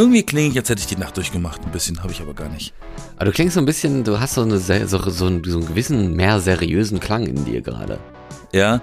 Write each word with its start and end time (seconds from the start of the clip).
Irgendwie 0.00 0.22
klinge 0.22 0.48
ich, 0.48 0.56
als 0.56 0.70
hätte 0.70 0.80
ich 0.80 0.86
die 0.86 0.96
Nacht 0.96 1.18
durchgemacht. 1.18 1.60
Ein 1.62 1.72
bisschen 1.72 2.02
habe 2.02 2.10
ich 2.10 2.22
aber 2.22 2.32
gar 2.32 2.48
nicht. 2.48 2.72
Aber 3.16 3.26
du 3.26 3.32
klingst 3.32 3.52
so 3.52 3.60
ein 3.60 3.66
bisschen, 3.66 4.02
du 4.02 4.18
hast 4.18 4.32
so, 4.32 4.40
eine, 4.40 4.58
so, 4.58 4.86
so, 4.86 5.26
einen, 5.26 5.44
so 5.44 5.58
einen 5.58 5.66
gewissen, 5.66 6.16
mehr 6.16 6.40
seriösen 6.40 7.00
Klang 7.00 7.26
in 7.26 7.44
dir 7.44 7.60
gerade. 7.60 7.98
Ja. 8.50 8.80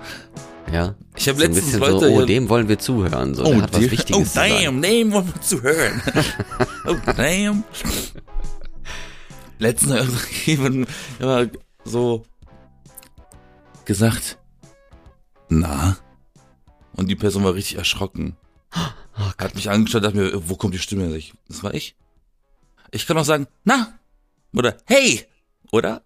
Ja. 0.72 0.94
Ich 1.16 1.28
habe 1.28 1.40
So 1.40 1.46
ein 1.46 1.54
letztens 1.54 1.72
bisschen 1.72 1.80
Leute. 1.80 2.08
so, 2.08 2.22
oh, 2.22 2.24
dem 2.24 2.50
wollen 2.50 2.70
wir 2.70 2.78
zuhören. 2.78 3.34
So, 3.34 3.46
der 3.46 3.64
hat 3.64 3.74
was 3.74 3.82
Wichtiges 3.90 4.38
oh 4.38 4.40
damn, 4.40 4.80
dem 4.80 5.12
wollen 5.12 5.26
wir 5.34 5.42
zu 5.42 5.60
hören. 5.64 6.04
oh 6.86 6.96
damn. 7.16 7.64
Letztens 9.58 9.94
hat 9.94 10.08
jemand 10.46 10.88
immer 11.18 11.48
so 11.84 12.26
gesagt, 13.86 14.38
na? 15.50 15.98
Und 16.96 17.08
die 17.10 17.16
Person 17.16 17.44
war 17.44 17.56
richtig 17.56 17.80
erschrocken. 17.80 18.38
Oh 19.20 19.32
Hat 19.38 19.56
mich 19.56 19.70
angeschaut, 19.70 20.04
dachte 20.04 20.18
mir, 20.18 20.50
wo 20.50 20.56
kommt 20.56 20.74
die 20.74 20.80
Stimme 20.80 21.08
her? 21.08 21.22
Das 21.48 21.64
war 21.64 21.74
ich. 21.74 21.96
Ich 22.92 23.08
kann 23.08 23.18
auch 23.18 23.26
sagen, 23.26 23.48
na? 23.64 24.00
Oder 24.54 24.78
hey! 24.86 25.26
Oder? 25.72 26.04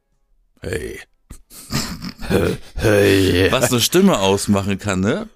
Hey. 0.62 0.99
Hey. 2.76 3.48
Was 3.52 3.72
eine 3.72 3.81
Stimme 3.81 4.20
ausmachen 4.20 4.77
kann, 4.80 5.02
ne? 5.02 5.30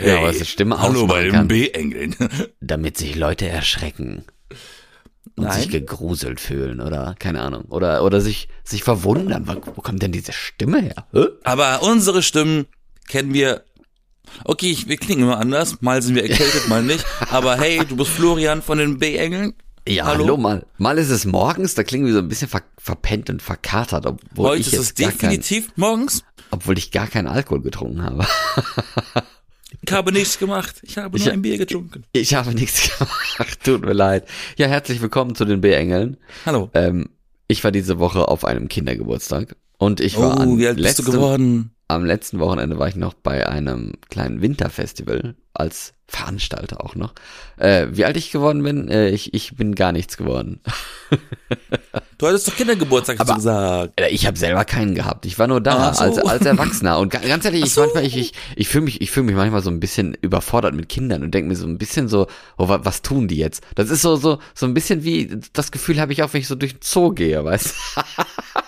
Ja, 0.00 0.22
was 0.22 0.36
eine 0.36 0.44
Stimme 0.44 0.80
Hallo 0.80 1.02
ausmachen 1.02 1.08
bei 1.08 1.22
den 1.22 1.32
kann. 1.32 1.48
B-Engeln. 1.48 2.16
Damit 2.60 2.98
sich 2.98 3.14
Leute 3.14 3.48
erschrecken. 3.48 4.24
Und 5.36 5.44
Nein. 5.44 5.60
sich 5.60 5.70
gegruselt 5.70 6.40
fühlen, 6.40 6.80
oder? 6.80 7.14
Keine 7.18 7.42
Ahnung. 7.42 7.64
Oder, 7.66 8.04
oder 8.04 8.20
sich, 8.20 8.48
sich 8.64 8.82
verwundern. 8.84 9.46
Wo, 9.46 9.54
wo 9.76 9.80
kommt 9.82 10.02
denn 10.02 10.12
diese 10.12 10.32
Stimme 10.32 10.80
her? 10.80 11.06
Hä? 11.12 11.26
Aber 11.44 11.82
unsere 11.82 12.22
Stimmen 12.22 12.66
kennen 13.08 13.34
wir. 13.34 13.64
Okay, 14.44 14.70
ich, 14.70 14.88
wir 14.88 14.96
klingen 14.96 15.22
immer 15.22 15.38
anders. 15.38 15.80
Mal 15.80 16.02
sind 16.02 16.14
wir 16.14 16.22
erkältet, 16.22 16.68
mal 16.68 16.82
nicht. 16.82 17.04
Aber 17.30 17.56
hey, 17.58 17.80
du 17.88 17.96
bist 17.96 18.10
Florian 18.10 18.62
von 18.62 18.78
den 18.78 18.98
B-Engeln. 18.98 19.54
Ja, 19.86 20.06
Hallo? 20.06 20.24
hallo? 20.24 20.36
mal. 20.38 20.66
Mal 20.78 20.96
ist 20.98 21.10
es 21.10 21.24
morgens, 21.26 21.74
da 21.74 21.82
klingen 21.82 22.06
wir 22.06 22.14
so 22.14 22.18
ein 22.20 22.28
bisschen 22.28 22.48
ver 22.48 22.62
verpennt 22.78 23.28
und 23.30 23.42
verkatert, 23.42 24.06
obwohl 24.06 24.48
Heute 24.50 24.60
ich 24.62 24.72
ist 24.72 24.78
es 24.80 24.94
gar 24.94 25.10
kein, 25.10 25.18
definitiv 25.30 25.68
morgens. 25.76 26.24
obwohl 26.50 26.78
ich 26.78 26.90
gar 26.90 27.06
keinen 27.06 27.26
Alkohol 27.28 27.60
getrunken 27.62 28.02
habe. 28.02 28.26
Ich 29.86 29.92
habe 29.92 30.12
nichts 30.12 30.38
gemacht. 30.38 30.76
Ich 30.82 30.96
habe 30.96 31.18
nur 31.18 31.26
Ich- 31.26 31.32
ein 31.32 31.42
Bier 31.42 31.58
getrunken. 31.58 32.04
Ich 32.12 32.32
habe 32.34 32.54
nichts 32.54 32.90
gemacht, 32.98 33.58
tut 33.64 33.84
mir 33.84 33.92
leid. 33.92 34.26
Ja, 34.56 34.66
herzlich 34.68 35.02
willkommen 35.02 35.34
zu 35.34 35.44
den 35.44 35.60
B-Engeln. 35.60 36.16
Hallo. 36.46 36.70
Ähm, 36.74 37.10
ich 37.48 37.62
war 37.64 37.72
diese 37.72 37.98
Woche 37.98 38.28
auf 38.28 38.44
einem 38.44 38.68
Kindergeburtstag 38.68 39.56
und 39.76 40.00
ich 40.00 40.16
war 40.16 40.38
Oh, 40.38 40.42
am, 40.42 40.58
wie 40.58 40.68
alt 40.68 40.76
bist 40.78 41.00
du 41.00 41.02
geworden? 41.04 41.73
Am 41.88 42.04
letzten 42.04 42.38
Wochenende 42.40 42.78
war 42.78 42.88
ich 42.88 42.96
noch 42.96 43.14
bei 43.14 43.46
einem 43.48 43.92
kleinen 44.10 44.40
Winterfestival 44.42 45.34
als 45.52 45.94
Veranstalter 46.06 46.84
auch 46.84 46.94
noch. 46.96 47.14
Äh, 47.56 47.86
wie 47.92 48.04
alt 48.04 48.16
ich 48.16 48.30
geworden 48.30 48.62
bin? 48.62 48.88
Äh, 48.88 49.08
ich, 49.10 49.32
ich 49.34 49.56
bin 49.56 49.74
gar 49.74 49.92
nichts 49.92 50.16
geworden. 50.16 50.60
Du 52.18 52.28
hattest 52.28 52.46
doch 52.48 52.56
Kindergeburtstag, 52.56 53.18
Aber- 53.20 53.34
gesagt. 53.34 54.00
Ich 54.10 54.24
habe 54.26 54.38
selber 54.38 54.64
keinen 54.64 54.94
gehabt. 54.94 55.26
Ich 55.26 55.38
war 55.38 55.46
nur 55.48 55.60
da 55.60 55.92
so. 55.92 56.04
als, 56.04 56.18
als 56.18 56.46
Erwachsener. 56.46 56.98
Und 57.00 57.10
ga- 57.10 57.18
ganz 57.26 57.44
ehrlich, 57.44 57.64
ich 57.64 57.72
so. 57.74 57.82
manchmal, 57.82 58.04
ich, 58.06 58.16
ich, 58.16 58.32
ich 58.54 58.68
fühle 58.68 58.84
mich, 58.84 59.00
ich 59.00 59.10
fühle 59.10 59.26
mich 59.26 59.34
manchmal 59.34 59.62
so 59.62 59.70
ein 59.70 59.80
bisschen 59.80 60.14
überfordert 60.20 60.74
mit 60.74 60.88
Kindern 60.88 61.22
und 61.24 61.32
denke 61.34 61.48
mir 61.48 61.56
so 61.56 61.66
ein 61.66 61.76
bisschen 61.76 62.06
so, 62.08 62.28
oh, 62.56 62.68
wa, 62.68 62.80
was 62.84 63.02
tun 63.02 63.26
die 63.28 63.36
jetzt? 63.36 63.62
Das 63.74 63.90
ist 63.90 64.00
so, 64.02 64.14
so, 64.16 64.38
so 64.54 64.64
ein 64.66 64.74
bisschen 64.74 65.02
wie, 65.02 65.38
das 65.52 65.72
Gefühl 65.72 66.00
habe 66.00 66.12
ich 66.12 66.22
auch, 66.22 66.32
wenn 66.32 66.40
ich 66.40 66.46
so 66.48 66.54
durch 66.54 66.74
den 66.74 66.82
Zoo 66.82 67.10
gehe, 67.10 67.44
weißt 67.44 67.74
du? 67.96 68.02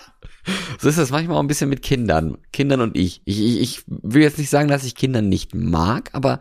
So 0.79 0.89
ist 0.89 0.97
das 0.97 1.11
manchmal 1.11 1.37
auch 1.37 1.41
ein 1.41 1.47
bisschen 1.47 1.69
mit 1.69 1.81
Kindern. 1.81 2.37
Kindern 2.51 2.81
und 2.81 2.95
ich. 2.97 3.21
Ich, 3.25 3.39
ich. 3.39 3.59
ich 3.61 3.83
will 3.87 4.21
jetzt 4.21 4.37
nicht 4.37 4.49
sagen, 4.49 4.69
dass 4.69 4.83
ich 4.83 4.95
Kinder 4.95 5.21
nicht 5.21 5.55
mag, 5.55 6.09
aber 6.13 6.39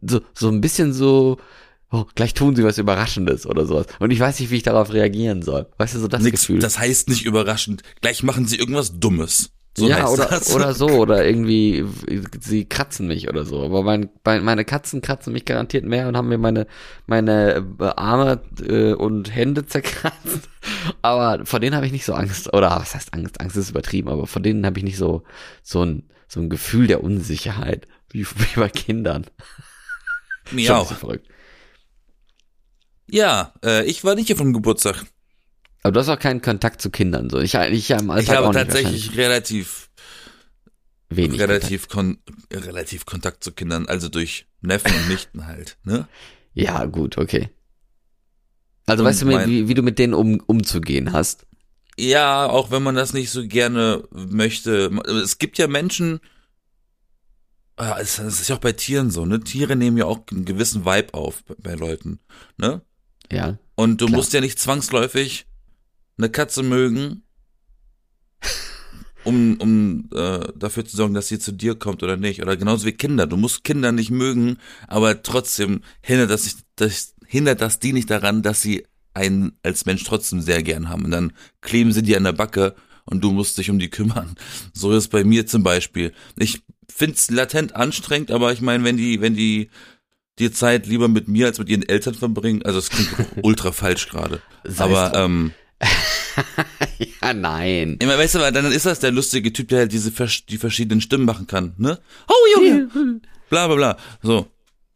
so, 0.00 0.20
so 0.34 0.48
ein 0.48 0.60
bisschen 0.60 0.92
so, 0.92 1.38
oh, 1.90 2.04
gleich 2.14 2.34
tun 2.34 2.56
sie 2.56 2.64
was 2.64 2.78
Überraschendes 2.78 3.46
oder 3.46 3.66
sowas. 3.66 3.86
Und 3.98 4.10
ich 4.10 4.20
weiß 4.20 4.40
nicht, 4.40 4.50
wie 4.50 4.56
ich 4.56 4.62
darauf 4.62 4.92
reagieren 4.92 5.42
soll. 5.42 5.66
Weißt 5.78 5.94
du, 5.94 5.98
so 5.98 6.08
das 6.08 6.22
Nix, 6.22 6.40
Gefühl. 6.42 6.58
das 6.58 6.78
heißt 6.78 7.08
nicht 7.08 7.24
überraschend. 7.24 7.82
Gleich 8.00 8.22
machen 8.22 8.46
sie 8.46 8.56
irgendwas 8.56 8.98
Dummes. 8.98 9.50
So 9.76 9.88
ja, 9.88 10.06
oder, 10.08 10.26
das. 10.26 10.54
oder 10.54 10.72
so, 10.72 10.86
oder 10.86 11.24
irgendwie, 11.24 11.84
sie 12.40 12.64
kratzen 12.64 13.08
mich 13.08 13.28
oder 13.28 13.44
so. 13.44 13.64
Aber 13.64 13.82
mein, 13.82 14.08
mein, 14.24 14.44
meine 14.44 14.64
Katzen 14.64 15.02
kratzen 15.02 15.32
mich 15.32 15.44
garantiert 15.44 15.84
mehr 15.84 16.06
und 16.06 16.16
haben 16.16 16.28
mir 16.28 16.38
meine, 16.38 16.68
meine 17.06 17.66
äh, 17.80 17.84
Arme 17.84 18.40
äh, 18.60 18.92
und 18.92 19.34
Hände 19.34 19.66
zerkratzt. 19.66 20.48
Aber 21.02 21.44
vor 21.44 21.58
denen 21.58 21.74
habe 21.74 21.86
ich 21.86 21.92
nicht 21.92 22.04
so 22.04 22.14
Angst. 22.14 22.54
Oder 22.54 22.70
was 22.70 22.94
heißt 22.94 23.14
Angst? 23.14 23.40
Angst 23.40 23.56
ist 23.56 23.70
übertrieben, 23.70 24.08
aber 24.08 24.28
vor 24.28 24.40
denen 24.40 24.64
habe 24.64 24.78
ich 24.78 24.84
nicht 24.84 24.96
so, 24.96 25.24
so 25.64 25.84
ein, 25.84 26.08
so 26.28 26.40
ein 26.40 26.50
Gefühl 26.50 26.86
der 26.86 27.02
Unsicherheit. 27.02 27.88
Wie, 28.10 28.24
wie 28.24 28.60
bei 28.60 28.68
Kindern. 28.68 29.26
Mir 30.52 30.78
auch. 30.78 30.92
verrückt. 30.92 31.26
Ja, 33.08 33.54
äh, 33.64 33.84
ich 33.86 34.04
war 34.04 34.14
nicht 34.14 34.28
hier 34.28 34.36
vom 34.36 34.52
Geburtstag. 34.52 35.04
Aber 35.84 35.92
du 35.92 36.00
hast 36.00 36.08
auch 36.08 36.18
keinen 36.18 36.40
Kontakt 36.40 36.80
zu 36.80 36.88
Kindern, 36.90 37.28
so. 37.28 37.38
Ich, 37.40 37.54
ich 37.54 37.90
im 37.90 38.10
Alltag 38.10 38.22
Ich 38.22 38.30
habe 38.30 38.52
tatsächlich 38.54 39.16
relativ, 39.18 39.90
wenig. 41.10 41.32
Kontakt. 41.38 41.50
relativ, 41.50 41.88
kon 41.88 42.18
relativ 42.50 43.04
Kontakt 43.06 43.44
zu 43.44 43.52
Kindern, 43.52 43.86
also 43.86 44.08
durch 44.08 44.46
Neffen 44.62 44.92
und 44.96 45.08
Nichten 45.08 45.46
halt, 45.46 45.76
ne? 45.84 46.08
Ja, 46.54 46.86
gut, 46.86 47.18
okay. 47.18 47.50
Also 48.86 49.02
Und 49.04 49.10
weißt 49.10 49.22
du, 49.22 49.28
wie, 49.46 49.68
wie 49.68 49.74
du 49.74 49.82
mit 49.82 49.98
denen 49.98 50.14
um, 50.14 50.40
umzugehen 50.46 51.12
hast? 51.12 51.46
Ja, 51.98 52.46
auch 52.46 52.70
wenn 52.70 52.82
man 52.82 52.94
das 52.94 53.12
nicht 53.12 53.30
so 53.30 53.46
gerne 53.46 54.04
möchte. 54.10 54.90
Es 55.22 55.36
gibt 55.38 55.58
ja 55.58 55.68
Menschen, 55.68 56.20
ah, 57.76 57.98
es 58.00 58.18
ist 58.18 58.48
ja 58.48 58.56
auch 58.56 58.60
bei 58.60 58.72
Tieren 58.72 59.10
so, 59.10 59.26
ne? 59.26 59.40
Tiere 59.40 59.76
nehmen 59.76 59.98
ja 59.98 60.06
auch 60.06 60.20
einen 60.32 60.44
gewissen 60.46 60.86
Vibe 60.86 61.12
auf 61.12 61.44
bei- 61.44 61.54
bei 61.58 61.74
Leuten, 61.74 62.20
ne? 62.56 62.80
Ja. 63.30 63.58
Und 63.74 64.00
du 64.00 64.06
Klar. 64.06 64.16
musst 64.16 64.32
ja 64.32 64.40
nicht 64.40 64.58
zwangsläufig 64.58 65.46
eine 66.18 66.30
Katze 66.30 66.62
mögen, 66.62 67.22
um, 69.24 69.56
um 69.58 70.08
äh, 70.14 70.52
dafür 70.56 70.84
zu 70.84 70.96
sorgen, 70.96 71.14
dass 71.14 71.28
sie 71.28 71.38
zu 71.38 71.52
dir 71.52 71.74
kommt 71.74 72.02
oder 72.02 72.16
nicht. 72.16 72.42
Oder 72.42 72.56
genauso 72.56 72.86
wie 72.86 72.92
Kinder. 72.92 73.26
Du 73.26 73.36
musst 73.36 73.64
Kinder 73.64 73.90
nicht 73.90 74.10
mögen, 74.10 74.58
aber 74.86 75.22
trotzdem 75.22 75.80
hindert 76.02 76.30
das, 76.30 76.44
nicht, 76.44 76.58
das, 76.76 77.14
hindert 77.26 77.60
das 77.60 77.78
die 77.78 77.92
nicht 77.92 78.10
daran, 78.10 78.42
dass 78.42 78.60
sie 78.60 78.86
einen 79.14 79.52
als 79.62 79.86
Mensch 79.86 80.04
trotzdem 80.04 80.40
sehr 80.40 80.62
gern 80.62 80.88
haben. 80.88 81.06
Und 81.06 81.10
dann 81.10 81.32
kleben 81.60 81.92
sie 81.92 82.02
dir 82.02 82.16
an 82.16 82.24
der 82.24 82.32
Backe 82.32 82.74
und 83.04 83.22
du 83.22 83.32
musst 83.32 83.58
dich 83.58 83.70
um 83.70 83.78
die 83.78 83.90
kümmern. 83.90 84.34
So 84.72 84.90
ist 84.90 85.04
es 85.04 85.08
bei 85.08 85.24
mir 85.24 85.46
zum 85.46 85.62
Beispiel. 85.62 86.12
Ich 86.36 86.62
find's 86.90 87.30
latent 87.30 87.74
anstrengend, 87.76 88.30
aber 88.30 88.52
ich 88.52 88.60
meine, 88.60 88.84
wenn 88.84 88.96
die, 88.96 89.20
wenn 89.20 89.34
die 89.34 89.70
die 90.40 90.50
Zeit 90.50 90.86
lieber 90.86 91.06
mit 91.06 91.28
mir 91.28 91.46
als 91.46 91.58
mit 91.58 91.68
ihren 91.68 91.88
Eltern 91.88 92.14
verbringen, 92.14 92.62
also 92.64 92.78
es 92.78 92.90
klingt 92.90 93.14
ultra 93.42 93.70
falsch 93.72 94.08
gerade. 94.08 94.40
Aber 94.78 95.14
ähm, 95.14 95.52
ja, 97.22 97.34
nein. 97.34 97.96
immer, 98.00 98.16
weißt 98.18 98.36
du, 98.36 98.38
weil 98.40 98.52
dann 98.52 98.70
ist 98.72 98.86
das 98.86 99.00
der 99.00 99.10
lustige 99.10 99.52
Typ, 99.52 99.68
der 99.68 99.80
halt 99.80 99.92
diese 99.92 100.10
vers- 100.12 100.46
die 100.48 100.58
verschiedenen 100.58 101.00
Stimmen 101.00 101.24
machen 101.24 101.46
kann, 101.46 101.74
ne? 101.78 101.98
Oh 102.28 102.58
Junge, 102.60 103.20
bla 103.50 103.66
bla 103.66 103.76
bla. 103.76 103.96
So. 104.22 104.46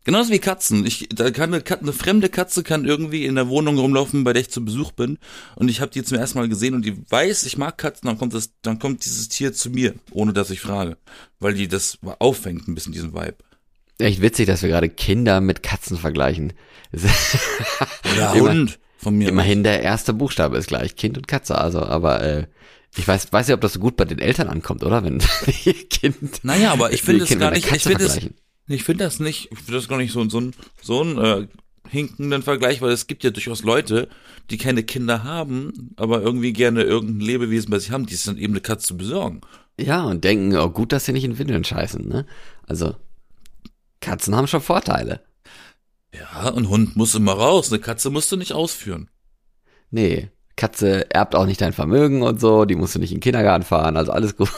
Genauso 0.04 0.32
wie 0.32 0.38
Katzen. 0.38 0.86
Ich, 0.86 1.06
da 1.12 1.30
kann 1.30 1.52
eine, 1.52 1.62
Kat- 1.62 1.82
eine 1.82 1.92
fremde 1.92 2.30
Katze 2.30 2.62
kann 2.62 2.86
irgendwie 2.86 3.26
in 3.26 3.34
der 3.34 3.48
Wohnung 3.48 3.76
rumlaufen, 3.76 4.24
bei 4.24 4.32
der 4.32 4.40
ich 4.40 4.48
zu 4.48 4.64
Besuch 4.64 4.92
bin. 4.92 5.18
Und 5.54 5.68
ich 5.68 5.82
habe 5.82 5.90
die 5.90 6.02
zum 6.02 6.16
ersten 6.16 6.38
Mal 6.38 6.48
gesehen 6.48 6.72
und 6.74 6.82
die 6.86 6.96
weiß, 7.10 7.44
ich 7.44 7.58
mag 7.58 7.76
Katzen, 7.76 8.06
dann 8.06 8.16
kommt 8.16 8.32
das, 8.32 8.52
dann 8.62 8.78
kommt 8.78 9.04
dieses 9.04 9.28
Tier 9.28 9.52
zu 9.52 9.68
mir, 9.68 9.94
ohne 10.12 10.32
dass 10.32 10.48
ich 10.48 10.60
frage. 10.62 10.96
Weil 11.40 11.52
die 11.52 11.68
das 11.68 11.98
auffängt, 12.20 12.68
ein 12.68 12.74
bisschen 12.74 12.94
diesen 12.94 13.12
Vibe. 13.12 13.36
Echt 13.98 14.22
witzig, 14.22 14.46
dass 14.46 14.62
wir 14.62 14.70
gerade 14.70 14.88
Kinder 14.88 15.42
mit 15.42 15.62
Katzen 15.62 15.98
vergleichen. 15.98 16.54
Oder 18.14 18.32
Immer- 18.34 18.50
Hund 18.50 18.78
von 18.98 19.16
mir. 19.16 19.28
Immerhin 19.28 19.62
der 19.62 19.82
erste 19.82 20.12
Buchstabe 20.12 20.58
ist 20.58 20.68
gleich, 20.68 20.96
Kind 20.96 21.16
und 21.16 21.28
Katze. 21.28 21.56
Also, 21.56 21.80
aber 21.80 22.22
äh, 22.22 22.46
ich 22.96 23.06
weiß, 23.06 23.32
weiß 23.32 23.46
nicht, 23.46 23.54
ob 23.54 23.60
das 23.60 23.74
so 23.74 23.80
gut 23.80 23.96
bei 23.96 24.04
den 24.04 24.18
Eltern 24.18 24.48
ankommt, 24.48 24.82
oder? 24.82 25.04
Wenn 25.04 25.22
ihr 25.64 25.88
Kind. 25.88 26.44
Naja, 26.44 26.72
aber 26.72 26.92
ich 26.92 27.02
finde 27.02 27.24
es 27.24 27.38
gar 27.38 27.52
nicht, 27.52 27.70
ich 27.70 27.82
finde 27.82 28.04
es, 28.04 28.12
vergleichen. 28.12 28.34
ich 28.66 28.84
finde 28.84 29.04
das 29.04 29.20
nicht, 29.20 29.48
ich 29.52 29.58
finde 29.58 29.74
das 29.74 29.88
gar 29.88 29.98
nicht 29.98 30.12
so, 30.12 30.28
so 30.28 30.40
ein, 30.40 30.52
so 30.82 31.02
ein 31.02 31.18
äh, 31.18 31.46
hinkenden 31.88 32.42
Vergleich, 32.42 32.82
weil 32.82 32.90
es 32.90 33.06
gibt 33.06 33.24
ja 33.24 33.30
durchaus 33.30 33.62
Leute, 33.62 34.08
die 34.50 34.58
keine 34.58 34.82
Kinder 34.82 35.24
haben, 35.24 35.92
aber 35.96 36.22
irgendwie 36.22 36.52
gerne 36.52 36.82
irgendein 36.82 37.20
Lebewesen 37.20 37.70
bei 37.70 37.78
sich 37.78 37.92
haben, 37.92 38.06
die 38.06 38.14
es 38.14 38.24
dann 38.24 38.36
eben 38.36 38.54
eine 38.54 38.60
Katze 38.60 38.94
besorgen. 38.94 39.42
Ja, 39.78 40.02
und 40.04 40.24
denken, 40.24 40.56
oh 40.56 40.70
gut, 40.70 40.92
dass 40.92 41.04
sie 41.04 41.12
nicht 41.12 41.24
in 41.24 41.38
Windeln 41.38 41.64
scheißen, 41.64 42.06
ne? 42.08 42.26
Also, 42.66 42.96
Katzen 44.00 44.34
haben 44.34 44.48
schon 44.48 44.60
Vorteile. 44.60 45.20
Ja, 46.12 46.54
ein 46.54 46.68
Hund 46.68 46.96
muss 46.96 47.14
immer 47.14 47.32
raus, 47.32 47.70
eine 47.70 47.80
Katze 47.80 48.10
musst 48.10 48.32
du 48.32 48.36
nicht 48.36 48.52
ausführen. 48.52 49.10
Nee, 49.90 50.30
Katze 50.58 51.10
erbt 51.10 51.34
auch 51.34 51.46
nicht 51.46 51.60
dein 51.60 51.72
Vermögen 51.72 52.22
und 52.22 52.40
so, 52.40 52.64
die 52.64 52.74
musst 52.74 52.94
du 52.94 52.98
nicht 52.98 53.12
in 53.12 53.18
den 53.18 53.22
Kindergarten 53.22 53.64
fahren, 53.64 53.96
also 53.96 54.12
alles 54.12 54.36
gut. 54.36 54.50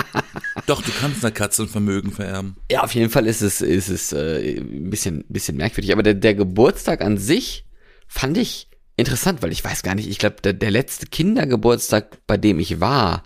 Doch, 0.66 0.82
du 0.82 0.90
kannst 1.00 1.24
einer 1.24 1.32
Katze 1.32 1.62
ein 1.62 1.68
Vermögen 1.68 2.12
vererben. 2.12 2.56
Ja, 2.70 2.82
auf 2.82 2.94
jeden 2.94 3.10
Fall 3.10 3.26
ist 3.26 3.40
es, 3.40 3.60
ist 3.60 3.88
es 3.88 4.12
äh, 4.12 4.58
ein 4.58 4.90
bisschen, 4.90 5.24
bisschen 5.28 5.56
merkwürdig. 5.56 5.92
Aber 5.92 6.02
der, 6.02 6.14
der 6.14 6.34
Geburtstag 6.34 7.00
an 7.00 7.18
sich 7.18 7.64
fand 8.06 8.36
ich 8.36 8.68
interessant, 8.96 9.42
weil 9.42 9.50
ich 9.50 9.64
weiß 9.64 9.82
gar 9.82 9.94
nicht, 9.94 10.08
ich 10.08 10.18
glaube, 10.18 10.36
der, 10.44 10.52
der 10.52 10.70
letzte 10.70 11.06
Kindergeburtstag, 11.06 12.18
bei 12.26 12.36
dem 12.36 12.58
ich 12.58 12.80
war, 12.80 13.24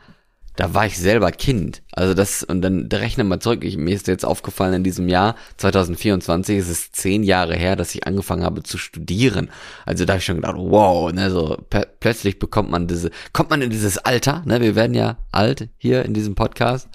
da 0.56 0.72
war 0.72 0.86
ich 0.86 0.98
selber 0.98 1.32
Kind. 1.32 1.82
Also 1.92 2.14
das, 2.14 2.42
und 2.42 2.62
dann 2.62 2.88
rechne 2.92 3.24
mal 3.24 3.40
zurück. 3.40 3.64
Ich, 3.64 3.76
mir 3.76 3.94
ist 3.94 4.06
jetzt 4.06 4.24
aufgefallen, 4.24 4.74
in 4.74 4.84
diesem 4.84 5.08
Jahr, 5.08 5.34
2024, 5.56 6.58
ist 6.58 6.68
es 6.68 6.92
zehn 6.92 7.22
Jahre 7.22 7.56
her, 7.56 7.76
dass 7.76 7.94
ich 7.94 8.06
angefangen 8.06 8.44
habe 8.44 8.62
zu 8.62 8.78
studieren. 8.78 9.50
Also 9.84 10.04
da 10.04 10.12
habe 10.12 10.18
ich 10.18 10.24
schon 10.24 10.36
gedacht, 10.36 10.56
wow, 10.56 11.12
ne, 11.12 11.30
so 11.30 11.56
plötzlich 12.00 12.38
bekommt 12.38 12.70
man 12.70 12.86
diese, 12.86 13.10
kommt 13.32 13.50
man 13.50 13.62
in 13.62 13.70
dieses 13.70 13.98
Alter, 13.98 14.42
ne, 14.44 14.60
wir 14.60 14.76
werden 14.76 14.94
ja 14.94 15.18
alt 15.32 15.68
hier 15.76 16.04
in 16.04 16.14
diesem 16.14 16.34
Podcast. 16.34 16.88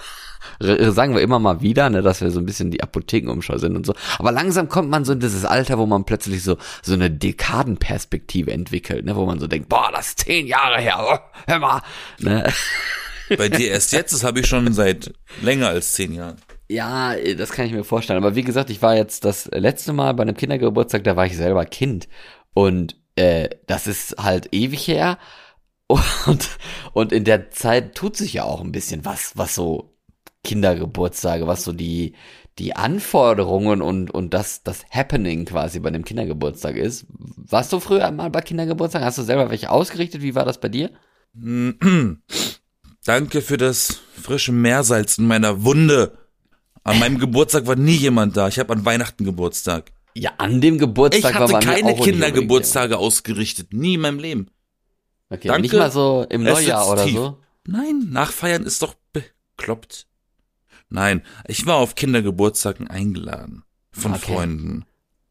sagen 0.59 1.15
wir 1.15 1.21
immer 1.21 1.39
mal 1.39 1.61
wieder, 1.61 1.89
ne, 1.89 2.01
dass 2.01 2.21
wir 2.21 2.31
so 2.31 2.39
ein 2.39 2.45
bisschen 2.45 2.71
die 2.71 2.81
Apothekenumschau 2.81 3.57
sind 3.57 3.75
und 3.75 3.85
so. 3.85 3.93
Aber 4.17 4.31
langsam 4.31 4.69
kommt 4.69 4.89
man 4.89 5.03
so 5.03 5.13
in 5.13 5.19
dieses 5.19 5.43
Alter, 5.45 5.77
wo 5.77 5.85
man 5.85 6.05
plötzlich 6.05 6.43
so, 6.43 6.57
so 6.81 6.93
eine 6.93 7.11
Dekadenperspektive 7.11 8.51
entwickelt, 8.51 9.05
ne, 9.05 9.15
wo 9.15 9.25
man 9.25 9.39
so 9.39 9.47
denkt, 9.47 9.67
boah, 9.67 9.89
das 9.93 10.07
ist 10.07 10.19
zehn 10.19 10.47
Jahre 10.47 10.79
her, 10.79 10.97
oh, 10.99 11.17
hör 11.47 11.59
mal, 11.59 11.81
ne. 12.19 12.51
Bei 13.37 13.49
dir 13.49 13.69
erst 13.69 13.91
jetzt, 13.93 14.13
das 14.13 14.23
habe 14.23 14.39
ich 14.39 14.47
schon 14.47 14.73
seit 14.73 15.13
länger 15.41 15.69
als 15.69 15.93
zehn 15.93 16.13
Jahren. 16.13 16.37
Ja, 16.69 17.15
das 17.15 17.51
kann 17.51 17.65
ich 17.65 17.71
mir 17.71 17.83
vorstellen. 17.83 18.17
Aber 18.17 18.35
wie 18.35 18.43
gesagt, 18.43 18.69
ich 18.69 18.81
war 18.81 18.95
jetzt 18.95 19.25
das 19.25 19.49
letzte 19.51 19.91
Mal 19.93 20.13
bei 20.13 20.21
einem 20.23 20.35
Kindergeburtstag, 20.35 21.03
da 21.03 21.15
war 21.15 21.25
ich 21.25 21.35
selber 21.35 21.65
Kind. 21.65 22.07
Und 22.53 22.95
äh, 23.15 23.49
das 23.67 23.87
ist 23.87 24.15
halt 24.17 24.49
ewig 24.53 24.87
her. 24.87 25.17
Und, 26.27 26.49
und 26.93 27.11
in 27.11 27.23
der 27.23 27.49
Zeit 27.49 27.95
tut 27.95 28.15
sich 28.15 28.33
ja 28.33 28.43
auch 28.43 28.61
ein 28.61 28.71
bisschen 28.71 29.05
was, 29.05 29.31
was 29.37 29.55
so 29.55 29.97
Kindergeburtstage, 30.43 31.47
was 31.47 31.63
so 31.63 31.73
die, 31.73 32.13
die 32.59 32.75
Anforderungen 32.75 33.81
und, 33.81 34.11
und 34.11 34.35
das, 34.35 34.61
das 34.61 34.85
Happening 34.91 35.45
quasi 35.45 35.79
bei 35.79 35.89
dem 35.89 36.05
Kindergeburtstag 36.05 36.75
ist. 36.75 37.07
Warst 37.09 37.73
du 37.73 37.79
früher 37.79 38.11
mal 38.11 38.29
bei 38.29 38.41
Kindergeburtstag? 38.41 39.01
Hast 39.01 39.17
du 39.17 39.23
selber 39.23 39.49
welche 39.49 39.71
ausgerichtet? 39.71 40.21
Wie 40.21 40.35
war 40.35 40.45
das 40.45 40.59
bei 40.59 40.69
dir? 40.69 40.91
Danke 43.05 43.41
für 43.41 43.57
das 43.57 43.99
frische 44.21 44.51
Meersalz 44.51 45.17
in 45.17 45.27
meiner 45.27 45.63
Wunde. 45.63 46.17
An 46.83 46.99
meinem 46.99 47.19
Geburtstag 47.19 47.67
war 47.67 47.75
nie 47.75 47.95
jemand 47.95 48.35
da. 48.37 48.47
Ich 48.47 48.59
habe 48.59 48.73
an 48.73 48.85
Weihnachten 48.85 49.23
Geburtstag. 49.23 49.91
Ja, 50.15 50.31
an 50.37 50.59
dem 50.59 50.77
Geburtstag 50.77 51.33
ich 51.33 51.39
war 51.39 51.49
hatte 51.49 51.65
keine 51.65 51.95
Kindergeburtstage 51.95 52.97
ausgerichtet. 52.97 53.73
Nie 53.73 53.95
in 53.95 54.01
meinem 54.01 54.19
Leben. 54.19 54.49
Okay, 55.29 55.47
Danke. 55.47 55.61
nicht 55.61 55.73
mal 55.73 55.91
so 55.91 56.25
im 56.29 56.43
Neujahr 56.43 56.89
oder 56.89 57.05
tief. 57.05 57.15
so? 57.15 57.37
Nein, 57.65 58.07
nachfeiern 58.09 58.63
ist 58.63 58.81
doch 58.81 58.95
bekloppt. 59.13 60.07
Nein, 60.89 61.21
ich 61.47 61.65
war 61.67 61.75
auf 61.75 61.93
Kindergeburtstagen 61.93 62.87
eingeladen. 62.87 63.63
Von 63.91 64.13
okay. 64.13 64.33
Freunden. 64.33 64.85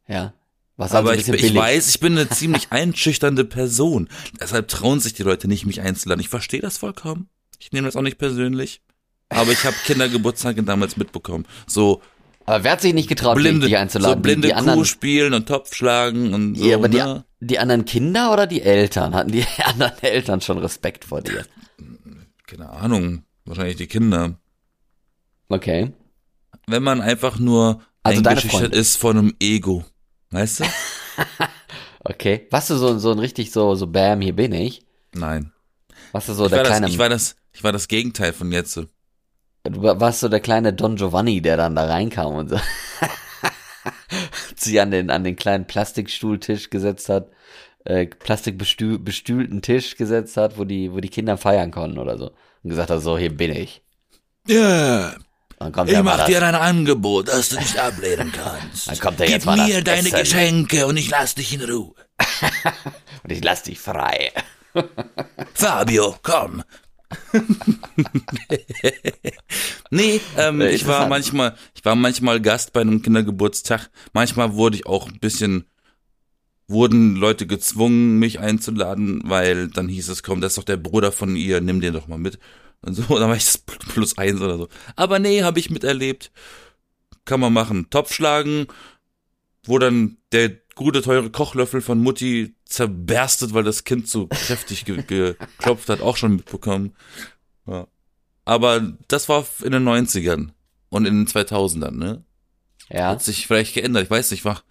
Ja. 0.07 0.33
Was 0.77 0.93
Aber 0.93 1.15
ich, 1.15 1.27
ich 1.27 1.53
weiß, 1.53 1.89
ich 1.89 1.99
bin 1.99 2.17
eine 2.17 2.29
ziemlich 2.29 2.71
einschüchternde 2.71 3.43
Person. 3.43 4.07
Deshalb 4.39 4.69
trauen 4.69 5.01
sich 5.01 5.13
die 5.13 5.23
Leute 5.23 5.49
nicht, 5.49 5.65
mich 5.65 5.81
einzuladen. 5.81 6.21
Ich 6.21 6.29
verstehe 6.29 6.61
das 6.61 6.77
vollkommen. 6.77 7.29
Ich 7.59 7.71
nehme 7.71 7.87
das 7.87 7.95
auch 7.95 8.01
nicht 8.01 8.17
persönlich. 8.17 8.81
Aber 9.29 9.51
ich 9.51 9.63
habe 9.63 9.75
Kindergeburtstage 9.85 10.63
damals 10.63 10.97
mitbekommen. 10.97 11.45
So. 11.67 12.01
Aber 12.45 12.63
wer 12.63 12.71
hat 12.71 12.81
sich 12.81 12.95
nicht 12.95 13.07
getraut, 13.07 13.35
blinde, 13.35 13.67
dich 13.67 13.77
einzuladen? 13.77 14.17
So 14.17 14.21
blinde 14.21 14.47
die, 14.47 14.53
die 14.53 14.53
Kuh 14.53 14.59
anderen, 14.59 14.85
spielen 14.85 15.33
und 15.35 15.47
Topf 15.47 15.75
schlagen 15.75 16.33
und 16.33 16.55
so. 16.55 16.65
Ja, 16.65 16.77
aber 16.77 16.87
ne? 16.87 17.25
die, 17.39 17.47
die 17.47 17.59
anderen 17.59 17.85
Kinder 17.85 18.33
oder 18.33 18.47
die 18.47 18.63
Eltern? 18.63 19.13
Hatten 19.13 19.31
die 19.31 19.45
anderen 19.63 20.01
Eltern 20.01 20.41
schon 20.41 20.57
Respekt 20.57 21.05
vor 21.05 21.21
dir? 21.21 21.45
Keine 22.47 22.69
Ahnung. 22.69 23.23
Wahrscheinlich 23.45 23.75
die 23.77 23.87
Kinder. 23.87 24.39
Okay. 25.47 25.91
Wenn 26.65 26.83
man 26.83 27.01
einfach 27.01 27.37
nur 27.37 27.81
also 28.03 28.23
eingeschüchtert 28.23 28.73
ist 28.73 28.97
von 28.97 29.17
einem 29.17 29.35
Ego. 29.39 29.83
Weißt 30.31 30.61
du? 30.61 30.63
okay. 32.03 32.47
Warst 32.49 32.69
du 32.71 32.75
so, 32.75 32.97
so 32.97 33.11
ein 33.11 33.19
richtig 33.19 33.51
so, 33.51 33.75
so 33.75 33.87
Bam, 33.87 34.21
hier 34.21 34.35
bin 34.35 34.53
ich? 34.53 34.85
Nein. 35.13 35.51
Warst 36.11 36.29
du 36.29 36.33
so 36.33 36.45
ich 36.45 36.51
der 36.51 36.63
kleine. 36.63 36.85
Das, 36.85 36.91
ich 36.91 36.97
war 36.97 37.09
das, 37.09 37.35
ich 37.59 37.63
war 37.65 37.73
das 37.73 37.89
Gegenteil 37.89 38.31
von 38.31 38.53
jetzt. 38.53 38.77
Du 38.77 39.83
warst 39.83 40.21
so 40.21 40.29
der 40.29 40.39
kleine 40.39 40.71
Don 40.71 40.95
Giovanni, 40.95 41.41
der 41.41 41.57
dann 41.57 41.75
da 41.75 41.87
reinkam 41.87 42.33
und 42.33 42.49
so. 42.51 42.57
sie 44.55 44.79
an 44.79 44.91
den, 44.91 45.09
an 45.09 45.25
den 45.25 45.35
kleinen 45.35 45.67
Plastikstuhltisch 45.67 46.69
gesetzt 46.69 47.09
hat, 47.09 47.27
äh, 47.83 48.05
plastikbestühlten 48.05 49.61
Tisch 49.61 49.97
gesetzt 49.97 50.37
hat, 50.37 50.57
wo 50.57 50.63
die, 50.63 50.93
wo 50.93 51.01
die 51.01 51.09
Kinder 51.09 51.35
feiern 51.35 51.71
konnten 51.71 51.97
oder 51.97 52.17
so. 52.17 52.31
Und 52.63 52.69
gesagt 52.69 52.91
hat, 52.91 53.01
so, 53.01 53.17
hier 53.17 53.35
bin 53.35 53.51
ich. 53.51 53.81
Ja. 54.47 55.15
Yeah. 55.59 55.85
ich 55.85 56.01
mach 56.01 56.27
dir 56.27 56.41
ein 56.41 56.55
Angebot, 56.55 57.27
das 57.27 57.49
du 57.49 57.57
nicht 57.57 57.77
ablehnen 57.77 58.31
kannst. 58.31 58.87
Dann 58.87 58.99
kommt 58.99 59.19
er 59.19 59.25
Gib 59.25 59.35
jetzt 59.35 59.45
mal 59.45 59.57
mir 59.57 59.83
deine 59.83 60.07
Essen. 60.07 60.19
Geschenke 60.19 60.87
und 60.87 60.95
ich 60.95 61.09
lass 61.09 61.35
dich 61.35 61.53
in 61.53 61.69
Ruhe. 61.69 61.93
und 63.23 63.31
ich 63.33 63.43
lass 63.43 63.63
dich 63.63 63.81
frei. 63.81 64.31
Fabio, 65.53 66.15
komm. 66.23 66.63
nee, 69.89 70.21
ähm, 70.37 70.61
ich 70.61 70.85
war 70.85 71.07
manchmal, 71.07 71.55
ich 71.73 71.83
war 71.83 71.95
manchmal 71.95 72.39
Gast 72.39 72.73
bei 72.73 72.81
einem 72.81 73.01
Kindergeburtstag. 73.01 73.89
Manchmal 74.13 74.53
wurde 74.53 74.77
ich 74.77 74.85
auch 74.85 75.07
ein 75.07 75.19
bisschen, 75.19 75.65
wurden 76.67 77.15
Leute 77.15 77.47
gezwungen, 77.47 78.19
mich 78.19 78.39
einzuladen, 78.39 79.21
weil 79.25 79.69
dann 79.69 79.87
hieß 79.87 80.09
es, 80.09 80.21
komm, 80.21 80.41
das 80.41 80.53
ist 80.53 80.57
doch 80.59 80.63
der 80.63 80.77
Bruder 80.77 81.11
von 81.11 81.35
ihr, 81.35 81.61
nimm 81.61 81.81
den 81.81 81.93
doch 81.93 82.07
mal 82.07 82.19
mit. 82.19 82.37
Und 82.81 82.93
so, 82.93 83.03
dann 83.19 83.29
war 83.29 83.35
ich 83.35 83.45
das 83.45 83.57
plus 83.57 84.17
eins 84.17 84.41
oder 84.41 84.57
so. 84.57 84.69
Aber 84.95 85.19
nee, 85.19 85.43
habe 85.43 85.59
ich 85.59 85.69
miterlebt. 85.69 86.31
Kann 87.25 87.39
man 87.39 87.53
machen. 87.53 87.89
Topf 87.89 88.13
schlagen, 88.13 88.67
wo 89.63 89.77
dann 89.77 90.17
der 90.31 90.51
gute, 90.79 91.01
teure 91.01 91.29
Kochlöffel 91.29 91.81
von 91.81 91.99
Mutti 91.99 92.55
zerberstet, 92.63 93.53
weil 93.53 93.65
das 93.65 93.83
Kind 93.83 94.07
so 94.07 94.27
kräftig 94.27 94.85
ge 94.85 95.03
geklopft 95.03 95.89
hat, 95.89 95.99
auch 95.99 96.15
schon 96.15 96.37
mitbekommen. 96.37 96.95
Ja. 97.67 97.85
Aber 98.45 98.93
das 99.09 99.27
war 99.27 99.45
in 99.61 99.73
den 99.73 99.85
90ern 99.85 100.51
und 100.87 101.05
in 101.05 101.25
den 101.25 101.27
2000ern, 101.27 101.91
ne? 101.91 102.23
Ja. 102.89 103.09
Hat 103.09 103.21
sich 103.21 103.45
vielleicht 103.45 103.73
geändert. 103.73 104.05
Ich 104.05 104.09
weiß 104.09 104.31
nicht, 104.31 104.45
war, 104.45 104.63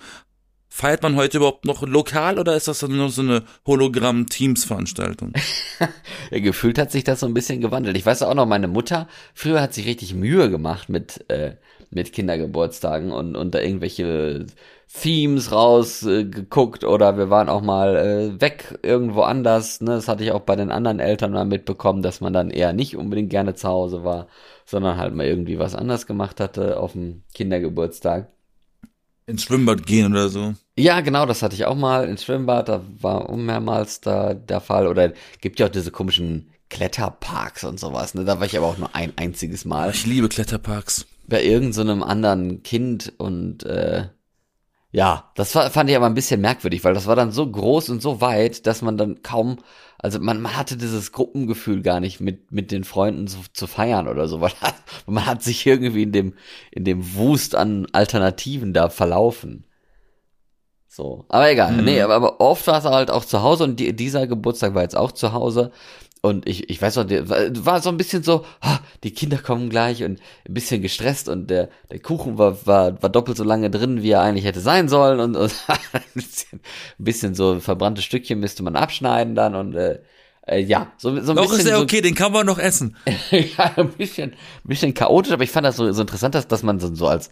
feiert 0.70 1.02
man 1.02 1.14
heute 1.14 1.36
überhaupt 1.36 1.66
noch 1.66 1.82
lokal 1.82 2.38
oder 2.38 2.56
ist 2.56 2.68
das 2.68 2.78
dann 2.78 2.96
nur 2.96 3.10
so 3.10 3.20
eine 3.20 3.44
Hologramm-Teams-Veranstaltung? 3.66 5.34
ja, 6.30 6.38
gefühlt 6.38 6.78
hat 6.78 6.90
sich 6.90 7.04
das 7.04 7.20
so 7.20 7.26
ein 7.26 7.34
bisschen 7.34 7.60
gewandelt. 7.60 7.98
Ich 7.98 8.06
weiß 8.06 8.22
auch 8.22 8.34
noch, 8.34 8.46
meine 8.46 8.68
Mutter 8.68 9.08
früher 9.34 9.60
hat 9.60 9.74
sich 9.74 9.84
richtig 9.84 10.14
Mühe 10.14 10.48
gemacht 10.48 10.88
mit, 10.88 11.28
äh, 11.28 11.56
mit 11.90 12.12
Kindergeburtstagen 12.12 13.12
und, 13.12 13.36
und 13.36 13.54
da 13.54 13.60
irgendwelche 13.60 14.46
Themes 14.92 15.52
rausgeguckt 15.52 16.82
äh, 16.82 16.86
oder 16.86 17.18
wir 17.18 17.30
waren 17.30 17.48
auch 17.48 17.60
mal 17.60 17.96
äh, 17.96 18.40
weg 18.40 18.78
irgendwo 18.82 19.22
anders. 19.22 19.80
Ne? 19.80 19.92
Das 19.92 20.08
hatte 20.08 20.24
ich 20.24 20.32
auch 20.32 20.40
bei 20.40 20.56
den 20.56 20.70
anderen 20.70 20.98
Eltern 20.98 21.32
mal 21.32 21.44
mitbekommen, 21.44 22.02
dass 22.02 22.20
man 22.20 22.32
dann 22.32 22.50
eher 22.50 22.72
nicht 22.72 22.96
unbedingt 22.96 23.30
gerne 23.30 23.54
zu 23.54 23.68
Hause 23.68 24.04
war, 24.04 24.28
sondern 24.64 24.96
halt 24.96 25.14
mal 25.14 25.26
irgendwie 25.26 25.58
was 25.58 25.74
anders 25.74 26.06
gemacht 26.06 26.40
hatte 26.40 26.80
auf 26.80 26.92
dem 26.92 27.22
Kindergeburtstag. 27.34 28.28
Ins 29.26 29.42
Schwimmbad 29.42 29.86
gehen 29.86 30.12
oder 30.12 30.30
so. 30.30 30.54
Ja, 30.78 31.02
genau, 31.02 31.26
das 31.26 31.42
hatte 31.42 31.54
ich 31.54 31.66
auch 31.66 31.74
mal 31.74 32.08
ins 32.08 32.24
Schwimmbad, 32.24 32.70
da 32.70 32.82
war 33.00 33.30
mehrmals 33.36 34.00
da 34.00 34.32
der 34.32 34.62
Fall. 34.62 34.86
Oder 34.86 35.12
gibt 35.42 35.60
ja 35.60 35.66
auch 35.66 35.70
diese 35.70 35.90
komischen 35.90 36.48
Kletterparks 36.70 37.64
und 37.64 37.78
sowas. 37.78 38.14
Ne? 38.14 38.24
Da 38.24 38.38
war 38.40 38.46
ich 38.46 38.56
aber 38.56 38.66
auch 38.66 38.78
nur 38.78 38.94
ein 38.94 39.12
einziges 39.16 39.66
Mal. 39.66 39.90
Ich 39.90 40.06
liebe 40.06 40.30
Kletterparks. 40.30 41.06
Bei 41.28 41.44
irgendeinem 41.44 42.00
so 42.00 42.06
anderen 42.06 42.62
Kind 42.62 43.12
und 43.18 43.64
äh, 43.64 44.08
ja, 44.90 45.30
das 45.34 45.54
war, 45.54 45.70
fand 45.70 45.90
ich 45.90 45.96
aber 45.96 46.06
ein 46.06 46.14
bisschen 46.14 46.40
merkwürdig, 46.40 46.82
weil 46.82 46.94
das 46.94 47.06
war 47.06 47.14
dann 47.14 47.30
so 47.30 47.46
groß 47.46 47.90
und 47.90 48.00
so 48.00 48.22
weit, 48.22 48.66
dass 48.66 48.80
man 48.80 48.96
dann 48.96 49.22
kaum, 49.22 49.58
also 49.98 50.18
man, 50.18 50.40
man 50.40 50.56
hatte 50.56 50.78
dieses 50.78 51.12
Gruppengefühl 51.12 51.82
gar 51.82 52.00
nicht 52.00 52.20
mit, 52.20 52.52
mit 52.52 52.70
den 52.70 52.84
Freunden 52.84 53.28
zu, 53.28 53.38
zu 53.52 53.66
feiern 53.66 54.08
oder 54.08 54.28
so, 54.28 54.40
weil 54.40 54.52
man 55.06 55.26
hat 55.26 55.42
sich 55.42 55.66
irgendwie 55.66 56.04
in 56.04 56.12
dem, 56.12 56.34
in 56.70 56.84
dem 56.84 57.14
Wust 57.14 57.54
an 57.54 57.86
Alternativen 57.92 58.72
da 58.72 58.88
verlaufen. 58.88 59.64
So. 60.88 61.26
Aber 61.28 61.50
egal. 61.50 61.72
Mhm. 61.72 61.84
Nee, 61.84 62.00
aber, 62.00 62.14
aber 62.14 62.40
oft 62.40 62.66
war 62.66 62.78
es 62.78 62.84
halt 62.84 63.10
auch 63.10 63.24
zu 63.24 63.42
Hause 63.42 63.64
und 63.64 63.78
die, 63.78 63.94
dieser 63.94 64.26
Geburtstag 64.26 64.74
war 64.74 64.82
jetzt 64.82 64.96
auch 64.96 65.12
zu 65.12 65.32
Hause. 65.34 65.70
Und 66.20 66.48
ich, 66.48 66.68
ich 66.68 66.82
weiß 66.82 66.96
noch, 66.96 67.04
der 67.04 67.28
war 67.28 67.80
so 67.80 67.90
ein 67.90 67.96
bisschen 67.96 68.22
so, 68.22 68.44
ah, 68.60 68.78
die 69.04 69.12
Kinder 69.12 69.38
kommen 69.38 69.70
gleich 69.70 70.02
und 70.02 70.20
ein 70.48 70.54
bisschen 70.54 70.82
gestresst 70.82 71.28
und 71.28 71.48
der, 71.48 71.68
der 71.90 72.00
Kuchen 72.00 72.38
war, 72.38 72.66
war, 72.66 73.00
war 73.02 73.10
doppelt 73.10 73.36
so 73.36 73.44
lange 73.44 73.70
drin, 73.70 74.02
wie 74.02 74.10
er 74.10 74.22
eigentlich 74.22 74.44
hätte 74.44 74.60
sein 74.60 74.88
sollen 74.88 75.20
und, 75.20 75.36
und 75.36 75.54
ein, 75.92 76.00
bisschen, 76.14 76.60
ein 76.98 77.04
bisschen 77.04 77.34
so 77.34 77.60
verbrannte 77.60 78.02
Stückchen 78.02 78.40
müsste 78.40 78.62
man 78.62 78.74
abschneiden 78.74 79.34
dann 79.34 79.54
und 79.54 79.74
äh, 79.74 80.00
äh, 80.48 80.60
ja, 80.60 80.92
so, 80.96 81.10
so 81.20 81.32
ein 81.32 81.36
noch 81.36 81.42
bisschen. 81.42 81.58
ist 81.60 81.66
er 81.66 81.80
okay, 81.80 81.96
so, 81.96 82.02
den 82.02 82.14
kann 82.14 82.32
man 82.32 82.46
noch 82.46 82.58
essen. 82.58 82.96
ja, 83.30 83.72
ein 83.76 83.90
bisschen, 83.90 84.30
ein 84.30 84.68
bisschen 84.68 84.94
chaotisch, 84.94 85.32
aber 85.32 85.44
ich 85.44 85.50
fand 85.50 85.66
das 85.66 85.76
so, 85.76 85.90
so 85.92 86.00
interessant, 86.00 86.34
dass, 86.34 86.48
dass 86.48 86.62
man 86.62 86.80
so, 86.80 86.94
so 86.94 87.06
als, 87.06 87.30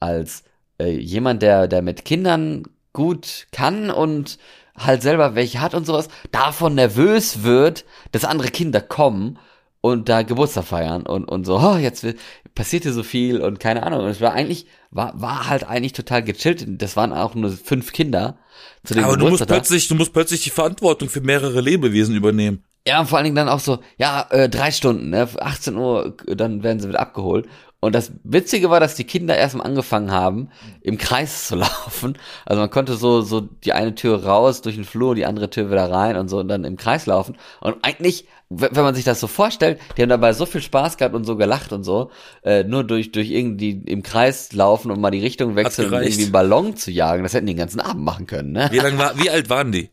als 0.00 0.42
äh, 0.78 0.90
jemand, 0.90 1.42
der, 1.42 1.68
der 1.68 1.82
mit 1.82 2.04
Kindern 2.04 2.64
gut 2.92 3.46
kann 3.52 3.90
und 3.90 4.38
halt 4.76 5.02
selber 5.02 5.34
welche 5.34 5.60
hat 5.60 5.74
und 5.74 5.86
sowas, 5.86 6.08
davon 6.30 6.74
nervös 6.74 7.42
wird, 7.42 7.84
dass 8.12 8.24
andere 8.24 8.48
Kinder 8.48 8.80
kommen 8.80 9.38
und 9.80 10.08
da 10.08 10.22
Geburtstag 10.22 10.64
feiern 10.64 11.02
und, 11.02 11.26
und 11.26 11.44
so, 11.44 11.58
oh, 11.58 11.76
jetzt 11.76 12.06
passiert 12.54 12.82
hier 12.82 12.92
so 12.92 13.02
viel 13.02 13.40
und 13.40 13.60
keine 13.60 13.84
Ahnung. 13.84 14.00
Und 14.00 14.10
es 14.10 14.20
war 14.20 14.32
eigentlich, 14.32 14.66
war, 14.90 15.20
war 15.20 15.48
halt 15.48 15.64
eigentlich 15.64 15.92
total 15.92 16.24
gechillt. 16.24 16.64
Das 16.66 16.96
waren 16.96 17.12
auch 17.12 17.34
nur 17.34 17.52
fünf 17.52 17.92
Kinder. 17.92 18.38
Zu 18.84 18.94
dem 18.94 19.04
Aber 19.04 19.14
Geburtstag 19.14 19.48
du 19.48 19.54
musst 19.54 19.68
plötzlich, 19.68 19.88
du 19.88 19.94
musst 19.94 20.12
plötzlich 20.12 20.42
die 20.42 20.50
Verantwortung 20.50 21.08
für 21.08 21.20
mehrere 21.20 21.60
Lebewesen 21.60 22.16
übernehmen. 22.16 22.64
Ja, 22.86 23.00
und 23.00 23.06
vor 23.06 23.18
allen 23.18 23.24
Dingen 23.24 23.36
dann 23.36 23.48
auch 23.48 23.58
so, 23.58 23.80
ja, 23.98 24.26
äh, 24.30 24.48
drei 24.48 24.70
Stunden, 24.70 25.10
ne? 25.10 25.28
18 25.38 25.76
Uhr, 25.76 26.16
dann 26.26 26.62
werden 26.62 26.78
sie 26.78 26.88
wieder 26.88 27.00
abgeholt. 27.00 27.48
Und 27.80 27.94
das 27.94 28.12
Witzige 28.24 28.70
war, 28.70 28.80
dass 28.80 28.94
die 28.94 29.04
Kinder 29.04 29.36
erstmal 29.36 29.66
angefangen 29.66 30.10
haben, 30.10 30.48
im 30.80 30.96
Kreis 30.96 31.46
zu 31.46 31.56
laufen. 31.56 32.18
Also 32.46 32.60
man 32.60 32.70
konnte 32.70 32.96
so, 32.96 33.20
so 33.20 33.40
die 33.40 33.72
eine 33.72 33.94
Tür 33.94 34.24
raus 34.24 34.62
durch 34.62 34.76
den 34.76 34.84
Flur, 34.84 35.14
die 35.14 35.26
andere 35.26 35.50
Tür 35.50 35.70
wieder 35.70 35.90
rein 35.90 36.16
und 36.16 36.28
so 36.28 36.38
und 36.38 36.48
dann 36.48 36.64
im 36.64 36.76
Kreis 36.76 37.06
laufen. 37.06 37.36
Und 37.60 37.76
eigentlich, 37.82 38.26
wenn 38.48 38.72
man 38.72 38.94
sich 38.94 39.04
das 39.04 39.20
so 39.20 39.26
vorstellt, 39.26 39.78
die 39.96 40.02
haben 40.02 40.08
dabei 40.08 40.32
so 40.32 40.46
viel 40.46 40.62
Spaß 40.62 40.96
gehabt 40.96 41.14
und 41.14 41.24
so 41.24 41.36
gelacht 41.36 41.72
und 41.72 41.84
so, 41.84 42.10
äh, 42.42 42.64
nur 42.64 42.82
durch, 42.82 43.12
durch 43.12 43.30
irgendwie 43.30 43.82
im 43.86 44.02
Kreis 44.02 44.52
laufen 44.52 44.90
und 44.90 45.00
mal 45.00 45.10
die 45.10 45.20
Richtung 45.20 45.54
wechseln 45.54 45.92
und 45.92 46.02
irgendwie 46.02 46.22
einen 46.24 46.32
Ballon 46.32 46.76
zu 46.76 46.90
jagen. 46.90 47.24
Das 47.24 47.34
hätten 47.34 47.46
die 47.46 47.52
den 47.52 47.58
ganzen 47.58 47.80
Abend 47.80 48.04
machen 48.04 48.26
können, 48.26 48.52
ne? 48.52 48.68
Wie 48.70 48.78
lang 48.78 48.96
war, 48.98 49.18
wie 49.18 49.30
alt 49.30 49.50
waren 49.50 49.72
die? 49.72 49.90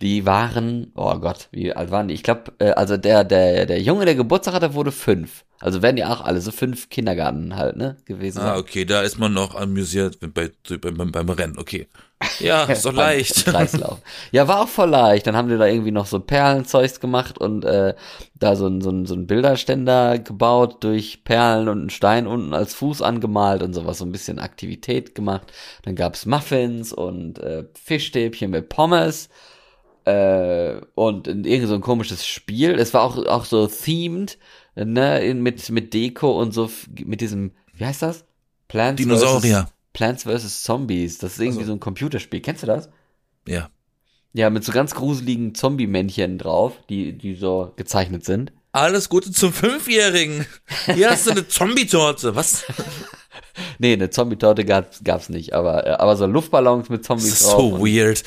Die 0.00 0.26
waren, 0.26 0.92
oh 0.94 1.14
Gott, 1.18 1.48
wie 1.52 1.72
alt 1.72 1.90
waren 1.90 2.08
die? 2.08 2.14
Ich 2.14 2.22
glaube, 2.22 2.52
äh, 2.58 2.70
also 2.70 2.96
der, 2.96 3.24
der, 3.24 3.66
der 3.66 3.80
Junge, 3.80 4.04
der 4.04 4.14
Geburtstag 4.14 4.54
hatte, 4.54 4.74
wurde 4.74 4.92
fünf. 4.92 5.44
Also 5.64 5.80
werden 5.82 5.96
die 5.96 6.04
auch 6.04 6.20
alle 6.20 6.40
so 6.42 6.50
fünf 6.52 6.90
Kindergarten 6.90 7.56
halt, 7.56 7.76
ne, 7.76 7.96
gewesen 8.04 8.40
Ah, 8.40 8.50
sein. 8.50 8.58
okay, 8.58 8.84
da 8.84 9.00
ist 9.00 9.18
man 9.18 9.32
noch 9.32 9.54
amüsiert 9.54 10.18
bei, 10.34 10.50
beim, 10.78 11.10
beim 11.10 11.28
Rennen, 11.30 11.58
okay. 11.58 11.88
Ja, 12.38 12.64
ist 12.72 12.84
doch 12.84 12.90
Beim- 12.90 12.98
leicht. 13.16 13.44
Kreislauf. 13.46 13.98
Ja, 14.30 14.46
war 14.46 14.60
auch 14.62 14.68
voll 14.68 14.90
leicht. 14.90 15.26
Dann 15.26 15.36
haben 15.36 15.48
die 15.48 15.56
da 15.56 15.66
irgendwie 15.66 15.90
noch 15.90 16.04
so 16.06 16.20
Perlenzeugs 16.20 17.00
gemacht 17.00 17.38
und 17.38 17.64
äh, 17.64 17.94
da 18.34 18.56
so 18.56 18.66
ein, 18.66 18.82
so, 18.82 18.90
ein, 18.90 19.06
so 19.06 19.14
ein 19.14 19.26
Bilderständer 19.26 20.18
gebaut 20.18 20.84
durch 20.84 21.24
Perlen 21.24 21.68
und 21.68 21.80
einen 21.80 21.90
Stein 21.90 22.26
unten 22.26 22.52
als 22.52 22.74
Fuß 22.74 23.00
angemalt 23.00 23.62
und 23.62 23.72
sowas, 23.72 23.98
so 23.98 24.04
ein 24.04 24.12
bisschen 24.12 24.38
Aktivität 24.38 25.14
gemacht. 25.14 25.50
Dann 25.84 25.94
gab's 25.96 26.26
Muffins 26.26 26.92
und 26.92 27.38
äh, 27.38 27.64
Fischstäbchen 27.82 28.50
mit 28.50 28.68
Pommes 28.68 29.30
äh, 30.04 30.74
und 30.94 31.26
irgend 31.26 31.68
so 31.68 31.74
ein 31.74 31.80
komisches 31.80 32.26
Spiel. 32.26 32.72
Es 32.78 32.92
war 32.94 33.02
auch, 33.02 33.16
auch 33.26 33.44
so 33.44 33.66
themed, 33.66 34.38
ne, 34.76 35.24
in, 35.24 35.42
mit, 35.42 35.68
mit 35.70 35.94
Deko 35.94 36.40
und 36.40 36.52
so, 36.52 36.70
mit 37.04 37.20
diesem, 37.20 37.52
wie 37.74 37.84
heißt 37.84 38.02
das? 38.02 38.24
Plants 38.68 39.00
Dinosaurier. 39.00 39.68
Versus, 39.68 39.72
Plants 39.92 40.24
vs. 40.24 40.62
Zombies. 40.62 41.18
Das 41.18 41.34
ist 41.34 41.40
irgendwie 41.40 41.58
Also. 41.60 41.68
so 41.72 41.76
ein 41.76 41.80
Computerspiel. 41.80 42.40
Kennst 42.40 42.62
du 42.62 42.66
das? 42.66 42.88
Ja. 43.46 43.70
Ja, 44.32 44.50
mit 44.50 44.64
so 44.64 44.72
ganz 44.72 44.94
gruseligen 44.96 45.54
Zombie-Männchen 45.54 46.38
drauf, 46.38 46.72
die, 46.88 47.12
die 47.16 47.34
so 47.36 47.72
gezeichnet 47.76 48.24
sind. 48.24 48.52
Alles 48.72 49.08
Gute 49.08 49.30
zum 49.30 49.52
Fünfjährigen. 49.52 50.44
Hier 50.92 51.10
hast 51.10 51.26
du 51.26 51.30
eine 51.30 51.46
Zombie-Torte. 51.46 52.34
Was? 52.34 52.64
Nee, 53.78 53.92
eine 53.92 54.10
Zombie-Torte 54.10 54.64
gab's, 54.64 55.00
gab's 55.04 55.28
nicht, 55.28 55.52
aber, 55.52 55.86
äh, 55.86 55.90
aber 55.90 56.16
so 56.16 56.26
Luftballons 56.26 56.88
mit 56.88 57.00
Das 57.00 57.06
Zombies 57.06 57.26
ist 57.40 57.44
drauf. 57.44 57.78
so 57.78 57.80
weird. 57.86 58.22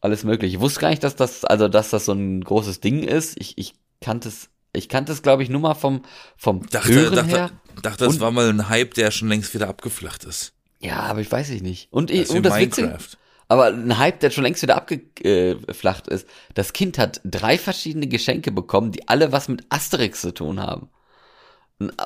Alles 0.00 0.24
mögliche. 0.24 0.56
Ich 0.56 0.60
wusste 0.62 0.80
gar 0.80 0.90
nicht, 0.90 1.02
dass 1.04 1.16
das, 1.16 1.44
also, 1.44 1.68
dass 1.68 1.90
das 1.90 2.04
so 2.06 2.12
ein 2.12 2.42
großes 2.42 2.80
Ding 2.80 3.02
ist. 3.02 3.38
Ich, 3.40 3.56
ich 3.58 3.74
kannte 4.00 4.28
es, 4.28 4.48
ich 4.76 4.88
kannte 4.88 5.12
es, 5.12 5.22
glaube 5.22 5.42
ich, 5.42 5.48
nur 5.48 5.60
mal 5.60 5.74
vom, 5.74 6.02
vom 6.36 6.66
Dachte, 6.68 6.92
Hören 6.92 7.24
her. 7.26 7.50
dachte, 7.74 7.80
dachte, 7.82 8.04
das 8.04 8.14
Und- 8.14 8.20
war 8.20 8.30
mal 8.30 8.48
ein 8.48 8.68
Hype, 8.68 8.94
der 8.94 9.10
schon 9.10 9.28
längst 9.28 9.54
wieder 9.54 9.68
abgeflacht 9.68 10.24
ist. 10.24 10.52
Ja, 10.80 11.00
aber 11.00 11.20
ich 11.20 11.30
weiß 11.32 11.50
ich 11.50 11.62
nicht. 11.62 11.88
Und, 11.90 12.10
Das 12.10 12.30
und 12.30 12.42
das 12.44 12.56
Witzige, 12.58 12.88
Minecraft. 12.88 13.16
aber 13.48 13.66
ein 13.68 13.98
Hype, 13.98 14.20
der 14.20 14.30
schon 14.30 14.44
längst 14.44 14.62
wieder 14.62 14.76
abgeflacht 14.76 16.06
ist. 16.08 16.28
Das 16.54 16.72
Kind 16.72 16.98
hat 16.98 17.20
drei 17.24 17.58
verschiedene 17.58 18.06
Geschenke 18.06 18.52
bekommen, 18.52 18.92
die 18.92 19.08
alle 19.08 19.32
was 19.32 19.48
mit 19.48 19.64
Asterix 19.70 20.20
zu 20.20 20.32
tun 20.34 20.60
haben. 20.60 20.88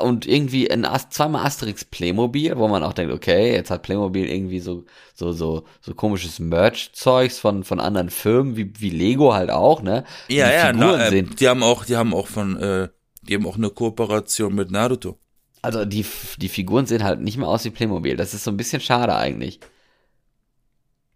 Und 0.03 0.27
irgendwie 0.27 0.69
ein 0.69 0.85
Ast 0.85 1.13
zweimal 1.13 1.47
Asterix 1.47 1.85
Playmobil, 1.85 2.57
wo 2.59 2.67
man 2.67 2.83
auch 2.83 2.93
denkt, 2.93 3.15
okay, 3.15 3.53
jetzt 3.53 3.71
hat 3.71 3.83
Playmobil 3.83 4.27
irgendwie 4.29 4.59
so 4.59 4.85
so 5.15 5.31
so 5.33 5.65
so 5.81 5.95
komisches 5.95 6.41
Merch-Zeugs 6.41 7.39
von 7.39 7.63
von 7.63 7.79
anderen 7.79 8.11
Firmen 8.11 8.57
wie 8.57 8.73
wie 8.81 8.91
Lego 8.91 9.33
halt 9.33 9.51
auch, 9.51 9.83
ne? 9.83 10.05
Ja, 10.29 10.47
die 10.47 10.53
ja, 10.53 10.67
Figuren 10.67 11.01
na, 11.01 11.09
äh, 11.09 11.23
die 11.23 11.49
haben 11.49 11.63
auch, 11.63 11.85
die 11.85 11.97
haben 11.97 12.15
auch 12.15 12.27
von, 12.29 12.57
äh, 12.57 12.89
die 13.23 13.35
haben 13.35 13.47
auch 13.47 13.57
eine 13.57 13.71
Kooperation 13.71 14.55
mit 14.55 14.71
Naruto. 14.71 15.19
Also 15.63 15.85
die, 15.87 16.05
die 16.39 16.49
Figuren 16.49 16.87
sehen 16.87 17.03
halt 17.05 17.21
nicht 17.21 17.37
mehr 17.39 17.49
aus 17.49 17.65
wie 17.65 17.71
Playmobil. 17.71 18.17
Das 18.17 18.35
ist 18.35 18.45
so 18.45 18.51
ein 18.51 18.57
bisschen 18.57 18.81
schade 18.81 19.15
eigentlich. 19.17 19.61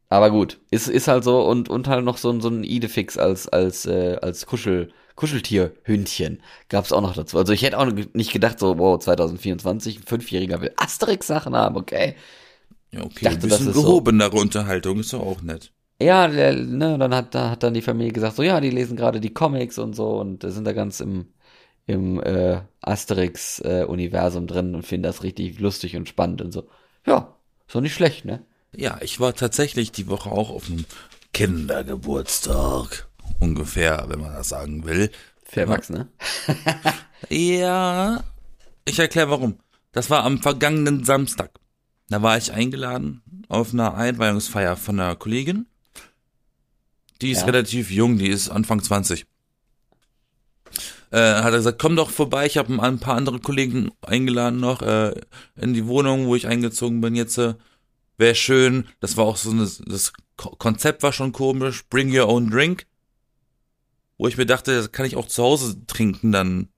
Aber 0.08 0.30
gut, 0.30 0.60
ist, 0.70 0.88
ist 0.88 1.08
halt 1.08 1.24
so 1.24 1.42
und, 1.46 1.68
und 1.68 1.88
halt 1.88 2.04
noch 2.04 2.18
so, 2.18 2.30
ein- 2.30 2.40
so 2.40 2.48
ein 2.48 2.62
Idefix 2.64 3.18
als, 3.18 3.48
als, 3.48 3.86
äh, 3.86 4.16
als 4.22 4.46
Kuschel, 4.46 4.92
Kuscheltierhündchen 5.16 6.42
gab's 6.68 6.92
auch 6.92 7.00
noch 7.00 7.14
dazu. 7.14 7.38
Also 7.38 7.52
ich 7.52 7.62
hätte 7.62 7.78
auch 7.78 7.90
nicht 8.12 8.32
gedacht, 8.32 8.58
so, 8.58 8.78
wow, 8.78 8.98
2024, 8.98 10.00
ein 10.00 10.02
Fünfjähriger 10.02 10.60
will 10.60 10.72
Asterix-Sachen 10.76 11.54
haben, 11.54 11.76
okay. 11.76 12.16
Ja, 12.90 13.02
okay, 13.04 13.24
dachte, 13.24 13.36
ein 13.36 13.40
das 13.40 13.50
bisschen 13.50 13.68
ist 13.68 13.74
so. 13.74 13.82
gehobenere 13.82 14.36
Unterhaltung 14.36 15.00
ist 15.00 15.12
doch 15.12 15.20
auch 15.20 15.42
nett. 15.42 15.72
Ja, 16.00 16.26
ne, 16.26 16.98
dann 16.98 17.14
hat, 17.14 17.34
da 17.34 17.50
hat 17.50 17.62
dann 17.62 17.74
die 17.74 17.82
Familie 17.82 18.12
gesagt, 18.12 18.36
so, 18.36 18.42
ja, 18.42 18.60
die 18.60 18.70
lesen 18.70 18.96
gerade 18.96 19.20
die 19.20 19.32
Comics 19.32 19.78
und 19.78 19.94
so 19.94 20.18
und 20.18 20.42
sind 20.42 20.64
da 20.64 20.72
ganz 20.72 21.00
im, 21.00 21.28
im 21.86 22.20
äh, 22.20 22.60
Asterix-Universum 22.80 24.46
drin 24.46 24.74
und 24.74 24.84
finden 24.84 25.04
das 25.04 25.22
richtig 25.22 25.60
lustig 25.60 25.96
und 25.96 26.08
spannend 26.08 26.42
und 26.42 26.52
so. 26.52 26.68
Ja, 27.06 27.36
so 27.68 27.80
nicht 27.80 27.94
schlecht, 27.94 28.24
ne? 28.24 28.44
Ja, 28.76 28.98
ich 29.02 29.20
war 29.20 29.34
tatsächlich 29.34 29.92
die 29.92 30.08
Woche 30.08 30.30
auch 30.30 30.50
auf 30.50 30.68
einem 30.68 30.84
Kindergeburtstag. 31.32 33.06
Ungefähr, 33.38 34.04
wenn 34.08 34.20
man 34.20 34.32
das 34.32 34.48
sagen 34.50 34.84
will. 34.84 35.10
Für 35.44 35.60
Erwachsene. 35.62 36.08
Ja, 37.30 38.22
ich 38.84 38.98
erkläre 38.98 39.30
warum. 39.30 39.58
Das 39.92 40.10
war 40.10 40.24
am 40.24 40.42
vergangenen 40.42 41.04
Samstag. 41.04 41.52
Da 42.10 42.20
war 42.20 42.36
ich 42.36 42.52
eingeladen 42.52 43.22
auf 43.48 43.72
einer 43.72 43.94
Einweihungsfeier 43.94 44.76
von 44.76 45.00
einer 45.00 45.16
Kollegin. 45.16 45.66
Die 47.22 47.30
ist 47.30 47.40
Ja. 47.40 47.46
relativ 47.46 47.90
jung, 47.90 48.18
die 48.18 48.28
ist 48.28 48.50
Anfang 48.50 48.82
20. 48.82 49.24
Äh, 51.12 51.16
hat 51.18 51.44
er 51.46 51.50
gesagt, 51.52 51.78
komm 51.80 51.96
doch 51.96 52.10
vorbei, 52.10 52.44
ich 52.44 52.58
habe 52.58 52.78
ein 52.82 52.98
paar 52.98 53.16
andere 53.16 53.38
Kollegen 53.38 53.90
eingeladen 54.02 54.60
noch 54.60 54.82
äh, 54.82 55.14
in 55.56 55.72
die 55.72 55.86
Wohnung, 55.86 56.26
wo 56.26 56.34
ich 56.36 56.46
eingezogen 56.46 57.00
bin 57.00 57.14
jetzt. 57.14 57.38
Äh, 57.38 57.54
Wäre 58.18 58.34
schön. 58.34 58.86
Das 59.00 59.16
war 59.16 59.24
auch 59.24 59.36
so 59.38 59.50
eine, 59.50 59.68
das 59.86 60.12
Ko- 60.36 60.54
Konzept 60.56 61.02
war 61.02 61.12
schon 61.12 61.32
komisch. 61.32 61.84
Bring 61.88 62.14
your 62.16 62.28
own 62.28 62.50
drink. 62.50 62.86
Wo 64.24 64.28
ich 64.28 64.38
mir 64.38 64.46
dachte, 64.46 64.74
das 64.74 64.90
kann 64.90 65.04
ich 65.04 65.16
auch 65.16 65.28
zu 65.28 65.42
Hause 65.42 65.84
trinken 65.86 66.32
dann. 66.32 66.70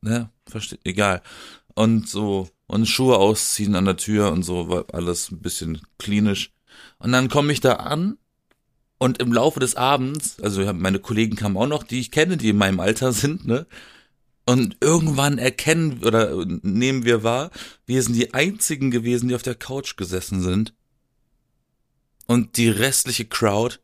Ne? 0.00 0.30
Versteht, 0.46 0.80
egal. 0.84 1.20
Und 1.74 2.08
so, 2.08 2.48
und 2.66 2.86
Schuhe 2.86 3.18
ausziehen 3.18 3.74
an 3.74 3.84
der 3.84 3.98
Tür 3.98 4.32
und 4.32 4.42
so, 4.42 4.70
war 4.70 4.86
alles 4.94 5.30
ein 5.30 5.42
bisschen 5.42 5.82
klinisch. 5.98 6.50
Und 6.98 7.12
dann 7.12 7.28
komme 7.28 7.52
ich 7.52 7.60
da 7.60 7.74
an 7.74 8.16
und 8.96 9.20
im 9.20 9.34
Laufe 9.34 9.60
des 9.60 9.76
Abends, 9.76 10.40
also 10.40 10.64
meine 10.72 10.98
Kollegen 10.98 11.36
kamen 11.36 11.58
auch 11.58 11.66
noch, 11.66 11.82
die 11.82 12.00
ich 12.00 12.10
kenne, 12.10 12.38
die 12.38 12.48
in 12.48 12.56
meinem 12.56 12.80
Alter 12.80 13.12
sind, 13.12 13.46
ne? 13.46 13.66
Und 14.46 14.78
irgendwann 14.80 15.36
erkennen 15.36 16.02
oder 16.02 16.42
nehmen 16.62 17.04
wir 17.04 17.22
wahr, 17.22 17.50
wir 17.84 18.02
sind 18.02 18.14
die 18.14 18.32
einzigen 18.32 18.90
gewesen, 18.90 19.28
die 19.28 19.34
auf 19.34 19.42
der 19.42 19.56
Couch 19.56 19.98
gesessen 19.98 20.40
sind. 20.40 20.72
Und 22.26 22.56
die 22.56 22.70
restliche 22.70 23.26
Crowd 23.26 23.78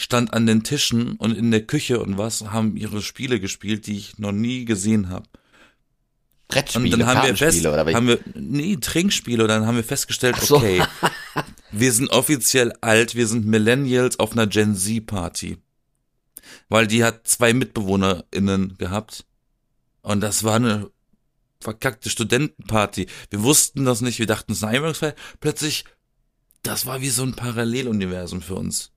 stand 0.00 0.32
an 0.32 0.46
den 0.46 0.62
Tischen 0.62 1.16
und 1.16 1.36
in 1.36 1.50
der 1.50 1.66
Küche 1.66 2.00
und 2.00 2.18
was, 2.18 2.42
haben 2.50 2.76
ihre 2.76 3.02
Spiele 3.02 3.40
gespielt, 3.40 3.86
die 3.86 3.96
ich 3.96 4.18
noch 4.18 4.32
nie 4.32 4.64
gesehen 4.64 5.08
habe. 5.08 5.24
Und 5.24 6.54
Brettspiele, 6.54 6.96
dann 6.96 7.06
haben 7.06 7.26
wir 7.26 7.36
fest, 7.36 7.64
oder 7.64 7.86
haben 7.94 8.08
wir, 8.08 8.18
nee, 8.34 8.76
Trinkspiele, 8.76 9.42
und 9.42 9.48
dann 9.48 9.66
haben 9.66 9.76
wir 9.76 9.84
festgestellt, 9.84 10.36
so. 10.36 10.56
okay, 10.56 10.82
wir 11.70 11.92
sind 11.92 12.10
offiziell 12.10 12.72
alt, 12.80 13.14
wir 13.14 13.28
sind 13.28 13.46
Millennials 13.46 14.18
auf 14.18 14.32
einer 14.32 14.46
Gen 14.46 14.74
Z 14.74 15.06
Party. 15.06 15.58
Weil 16.68 16.86
die 16.86 17.04
hat 17.04 17.28
zwei 17.28 17.52
MitbewohnerInnen 17.52 18.76
gehabt. 18.78 19.24
Und 20.02 20.20
das 20.20 20.42
war 20.42 20.56
eine 20.56 20.90
verkackte 21.60 22.10
Studentenparty. 22.10 23.06
Wir 23.28 23.42
wussten 23.42 23.84
das 23.84 24.00
nicht, 24.00 24.18
wir 24.18 24.26
dachten, 24.26 24.52
es 24.52 24.58
ist 24.58 24.64
eine 24.64 24.78
Einweihungsfeier. 24.78 25.14
Plötzlich, 25.40 25.84
das 26.62 26.86
war 26.86 27.00
wie 27.00 27.10
so 27.10 27.22
ein 27.22 27.34
Paralleluniversum 27.34 28.42
für 28.42 28.54
uns. 28.54 28.92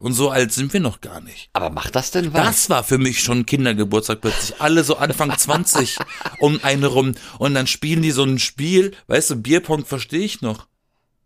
Und 0.00 0.14
so 0.14 0.30
alt 0.30 0.50
sind 0.50 0.72
wir 0.72 0.80
noch 0.80 1.02
gar 1.02 1.20
nicht. 1.20 1.50
Aber 1.52 1.68
macht 1.68 1.94
das 1.94 2.10
denn 2.10 2.32
was? 2.32 2.42
Das 2.42 2.70
war 2.70 2.84
für 2.84 2.96
mich 2.96 3.20
schon 3.20 3.44
Kindergeburtstag 3.44 4.22
plötzlich. 4.22 4.58
Alle 4.58 4.82
so 4.82 4.96
Anfang 4.96 5.36
20 5.36 5.98
um 6.40 6.58
eine 6.62 6.86
rum. 6.86 7.14
Und 7.38 7.52
dann 7.52 7.66
spielen 7.66 8.00
die 8.00 8.10
so 8.10 8.24
ein 8.24 8.38
Spiel. 8.38 8.92
Weißt 9.08 9.28
du, 9.28 9.36
Bierpong 9.36 9.84
verstehe 9.84 10.24
ich 10.24 10.40
noch. 10.40 10.68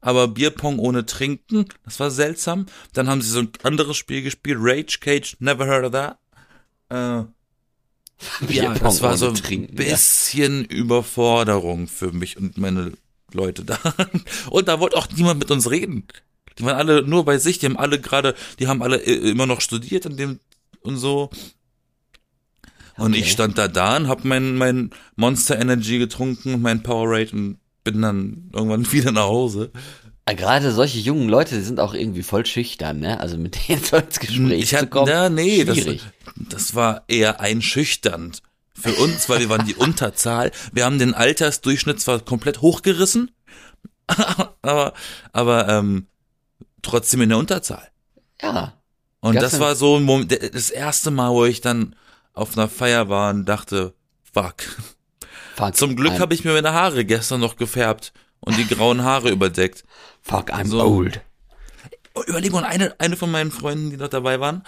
Aber 0.00 0.26
Bierpong 0.26 0.80
ohne 0.80 1.06
Trinken, 1.06 1.66
das 1.84 2.00
war 2.00 2.10
seltsam. 2.10 2.66
Dann 2.92 3.08
haben 3.08 3.22
sie 3.22 3.30
so 3.30 3.40
ein 3.40 3.52
anderes 3.62 3.96
Spiel 3.96 4.22
gespielt. 4.22 4.58
Rage 4.60 4.98
Cage, 5.00 5.36
never 5.38 5.66
heard 5.66 5.84
of 5.84 5.92
that. 5.92 6.18
Äh, 6.90 6.94
ja, 6.96 7.28
Bierpong 8.40 8.80
das 8.80 9.02
war 9.02 9.16
so 9.16 9.28
ein 9.28 9.36
Trinken, 9.36 9.76
ja. 9.80 9.84
bisschen 9.84 10.64
Überforderung 10.64 11.86
für 11.86 12.10
mich 12.10 12.36
und 12.36 12.58
meine 12.58 12.92
Leute 13.32 13.64
da. 13.64 13.78
Und 14.50 14.66
da 14.66 14.80
wollte 14.80 14.96
auch 14.96 15.08
niemand 15.14 15.38
mit 15.38 15.50
uns 15.50 15.70
reden. 15.70 16.06
Die 16.58 16.64
waren 16.64 16.76
alle 16.76 17.02
nur 17.02 17.24
bei 17.24 17.38
sich, 17.38 17.58
die 17.58 17.66
haben 17.66 17.78
alle 17.78 18.00
gerade, 18.00 18.34
die 18.58 18.68
haben 18.68 18.82
alle 18.82 18.96
äh, 18.98 19.30
immer 19.30 19.46
noch 19.46 19.60
studiert 19.60 20.06
und 20.06 20.16
dem 20.18 20.40
und 20.82 20.96
so. 20.96 21.30
Und 22.96 23.12
Okay. 23.12 23.20
ich 23.22 23.32
stand 23.32 23.58
da 23.58 23.66
da 23.66 23.96
und 23.96 24.06
hab 24.08 24.24
mein, 24.24 24.54
mein 24.56 24.90
Monster 25.16 25.58
Energy 25.58 25.98
getrunken, 25.98 26.62
mein 26.62 26.82
Powerade 26.84 27.32
und 27.32 27.58
bin 27.82 28.00
dann 28.02 28.50
irgendwann 28.52 28.90
wieder 28.92 29.10
nach 29.12 29.24
Hause. 29.24 29.72
Ah, 30.26 30.32
Gerade 30.32 30.72
solche 30.72 31.00
jungen 31.00 31.28
Leute, 31.28 31.56
die 31.56 31.62
sind 31.62 31.80
auch 31.80 31.92
irgendwie 31.92 32.22
voll 32.22 32.46
schüchtern, 32.46 33.00
ne? 33.00 33.20
Also 33.20 33.36
mit 33.36 33.68
denen 33.68 33.82
so 33.84 33.96
ins 33.96 34.20
Gespräch 34.20 34.62
ich 34.62 34.68
zu 34.70 34.76
hatte, 34.76 34.86
kommen. 34.86 35.08
ja, 35.10 35.28
nee, 35.28 35.64
das, 35.64 35.78
das 36.36 36.74
war 36.74 37.04
eher 37.08 37.40
einschüchternd 37.40 38.42
für 38.74 38.92
uns, 38.94 39.28
weil 39.28 39.40
wir 39.40 39.48
waren 39.48 39.66
die 39.66 39.74
Unterzahl. 39.76 40.50
Wir 40.72 40.84
haben 40.84 40.98
den 40.98 41.14
Altersdurchschnitt 41.14 42.00
zwar 42.00 42.20
komplett 42.20 42.60
hochgerissen, 42.62 43.32
aber, 44.62 44.94
aber 45.32 45.68
ähm, 45.68 46.06
trotzdem 46.84 47.22
in 47.22 47.30
der 47.30 47.38
Unterzahl. 47.38 47.88
Ja. 48.40 48.74
Und 49.20 49.36
das 49.36 49.58
war 49.58 49.74
so 49.74 49.96
ein 49.96 50.02
Moment, 50.04 50.32
das 50.54 50.70
erste 50.70 51.10
Mal, 51.10 51.30
wo 51.32 51.44
ich 51.46 51.60
dann 51.60 51.96
auf 52.34 52.56
einer 52.56 52.68
Feier 52.68 53.08
war 53.08 53.30
und 53.32 53.46
dachte, 53.46 53.94
fuck. 54.32 54.56
Fuck, 55.56 55.76
Zum 55.76 55.96
Glück 55.96 56.18
habe 56.18 56.34
ich 56.34 56.44
mir 56.44 56.52
meine 56.52 56.72
Haare 56.72 57.04
gestern 57.04 57.40
noch 57.40 57.56
gefärbt 57.56 58.12
und 58.40 58.58
die 58.58 58.66
grauen 58.66 59.02
Haare 59.02 59.30
überdeckt. 59.30 59.84
Fuck, 60.20 60.52
I'm 60.52 60.66
so- 60.66 60.82
old. 60.82 61.20
Oh, 62.14 62.22
Überleg 62.26 62.52
mal, 62.52 62.64
eine, 62.64 62.94
eine 63.00 63.16
von 63.16 63.30
meinen 63.30 63.50
Freunden, 63.50 63.90
die 63.90 63.96
noch 63.96 64.08
dabei 64.08 64.38
waren, 64.40 64.62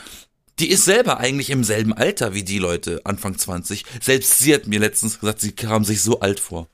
die 0.58 0.70
ist 0.70 0.84
selber 0.84 1.18
eigentlich 1.18 1.50
im 1.50 1.64
selben 1.64 1.92
Alter 1.92 2.34
wie 2.34 2.42
die 2.42 2.58
Leute, 2.58 3.02
Anfang 3.04 3.36
20. 3.36 3.84
Selbst 4.00 4.38
sie 4.38 4.54
hat 4.54 4.66
mir 4.66 4.80
letztens 4.80 5.20
gesagt, 5.20 5.40
sie 5.40 5.52
kam 5.52 5.84
sich 5.84 6.02
so 6.02 6.20
alt 6.20 6.40
vor. 6.40 6.68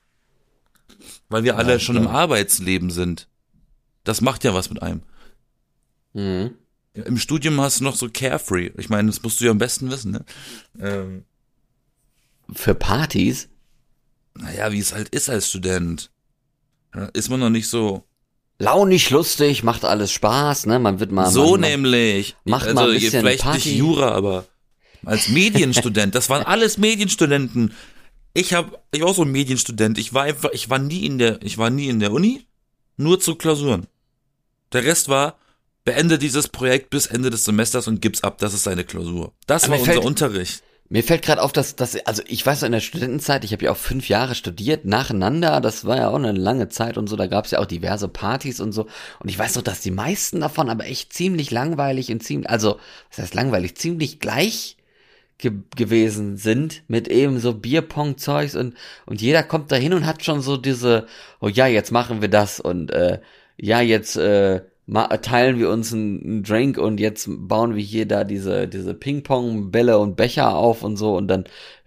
Weil 1.29 1.43
wir 1.43 1.57
alle 1.57 1.79
schon 1.79 1.97
im 1.97 2.07
Arbeitsleben 2.07 2.91
sind. 2.91 3.27
Das 4.03 4.21
macht 4.21 4.43
ja 4.43 4.53
was 4.53 4.69
mit 4.69 4.81
einem. 4.81 5.01
Mhm. 6.13 6.55
Im 6.93 7.17
Studium 7.17 7.59
hast 7.59 7.79
du 7.79 7.85
noch 7.85 7.95
so 7.95 8.07
carefree. 8.09 8.71
Ich 8.77 8.89
meine, 8.89 9.07
das 9.07 9.23
musst 9.23 9.41
du 9.41 9.45
ja 9.45 9.51
am 9.51 9.57
besten 9.57 9.89
wissen, 9.89 10.11
ne? 10.11 10.25
Ähm, 10.79 11.25
Für 12.53 12.75
Partys? 12.75 13.49
naja, 14.35 14.71
wie 14.71 14.79
es 14.79 14.93
halt 14.93 15.09
ist 15.09 15.29
als 15.29 15.49
Student. 15.49 16.11
Ist 17.13 17.29
man 17.29 17.39
noch 17.39 17.49
nicht 17.49 17.67
so. 17.67 18.03
Launig, 18.59 19.09
lustig, 19.09 19.63
macht 19.63 19.83
alles 19.83 20.11
Spaß, 20.11 20.67
ne? 20.67 20.79
Man 20.79 20.99
wird 20.99 21.11
mal. 21.11 21.29
so 21.29 21.51
man, 21.51 21.61
nämlich. 21.61 22.35
macht 22.45 22.67
also 22.67 22.75
mal 22.75 22.89
ein 22.89 22.99
bisschen 22.99 23.21
vielleicht 23.21 23.43
Party. 23.43 23.69
nicht 23.69 23.77
Jura, 23.77 24.11
aber 24.11 24.45
als 25.05 25.27
Medienstudent, 25.29 26.15
das 26.15 26.29
waren 26.29 26.43
alles 26.43 26.77
Medienstudenten. 26.77 27.73
Ich 28.35 28.53
hab, 28.53 28.83
ich 28.91 29.01
war 29.01 29.09
auch 29.09 29.15
so 29.15 29.23
ein 29.23 29.31
Medienstudent. 29.31 29.97
Ich 29.97 30.13
war 30.13 30.23
einfach, 30.23 30.51
ich 30.53 30.69
war 30.69 30.79
nie 30.79 31.05
in 31.05 31.17
der, 31.17 31.41
ich 31.41 31.57
war 31.57 31.69
nie 31.69 31.89
in 31.89 31.99
der 31.99 32.11
Uni, 32.11 32.45
nur 32.95 33.19
zu 33.19 33.35
Klausuren. 33.35 33.87
Der 34.71 34.83
Rest 34.83 35.09
war, 35.09 35.37
beende 35.85 36.17
dieses 36.17 36.47
Projekt 36.47 36.89
bis 36.89 37.07
Ende 37.07 37.29
des 37.29 37.45
Semesters 37.45 37.87
und 37.87 38.01
gib's 38.01 38.23
ab. 38.23 38.37
Das 38.39 38.53
ist 38.53 38.63
seine 38.63 38.83
Klausur. 38.83 39.33
Das 39.47 39.65
Aber 39.65 39.73
war 39.73 39.79
unser 39.79 40.03
Unterricht. 40.03 40.63
Mir 40.89 41.03
fällt 41.03 41.23
gerade 41.23 41.41
auf, 41.41 41.51
dass, 41.51 41.75
dass, 41.75 41.95
also 42.05 42.21
ich 42.27 42.45
weiß 42.45 42.61
noch 42.61 42.67
in 42.67 42.73
der 42.73 42.79
Studentenzeit, 42.79 43.43
ich 43.43 43.51
habe 43.51 43.65
ja 43.65 43.71
auch 43.71 43.77
fünf 43.77 44.09
Jahre 44.09 44.35
studiert, 44.35 44.85
nacheinander, 44.85 45.59
das 45.59 45.85
war 45.85 45.97
ja 45.97 46.09
auch 46.09 46.15
eine 46.15 46.33
lange 46.33 46.69
Zeit 46.69 46.97
und 46.97 47.07
so, 47.07 47.15
da 47.15 47.25
gab 47.25 47.45
es 47.45 47.51
ja 47.51 47.59
auch 47.59 47.65
diverse 47.65 48.07
Partys 48.07 48.59
und 48.59 48.73
so. 48.73 48.85
Und 49.19 49.29
ich 49.29 49.39
weiß 49.39 49.55
noch, 49.55 49.63
dass 49.63 49.81
die 49.81 49.91
meisten 49.91 50.41
davon 50.41 50.69
aber 50.69 50.85
echt 50.85 51.11
ziemlich 51.13 51.49
langweilig 51.51 52.11
und 52.11 52.21
ziemlich, 52.21 52.49
also, 52.49 52.79
was 53.09 53.17
heißt 53.17 53.33
langweilig, 53.33 53.75
ziemlich 53.75 54.19
gleich 54.19 54.77
ge 55.39 55.53
gewesen 55.75 56.37
sind 56.37 56.83
mit 56.87 57.07
eben 57.07 57.39
so 57.39 57.53
Bierpong-Zeugs 57.53 58.55
und, 58.55 58.75
und 59.07 59.19
jeder 59.19 59.41
kommt 59.41 59.71
da 59.71 59.77
hin 59.77 59.93
und 59.93 60.05
hat 60.05 60.23
schon 60.23 60.41
so 60.41 60.57
diese, 60.57 61.07
oh 61.39 61.47
ja, 61.47 61.65
jetzt 61.65 61.91
machen 61.91 62.21
wir 62.21 62.29
das 62.29 62.59
und 62.59 62.91
äh, 62.91 63.19
ja, 63.57 63.81
jetzt 63.81 64.15
äh, 64.17 64.61
teilen 64.87 65.59
wir 65.59 65.69
uns 65.69 65.93
einen, 65.93 66.43
Drink 66.43 66.77
und 66.77 66.99
jetzt 66.99 67.29
bauen 67.29 67.73
wir 67.73 67.81
hier 67.81 68.05
da 68.05 68.25
diese, 68.25 68.67
diese 68.67 68.93
Ping-Pong-Bälle 68.93 69.97
und 69.97 70.17
Becher 70.17 70.55
auf 70.55 70.83
und 70.83 70.97
so 70.97 71.15
und 71.15 71.29
dann 71.29 71.45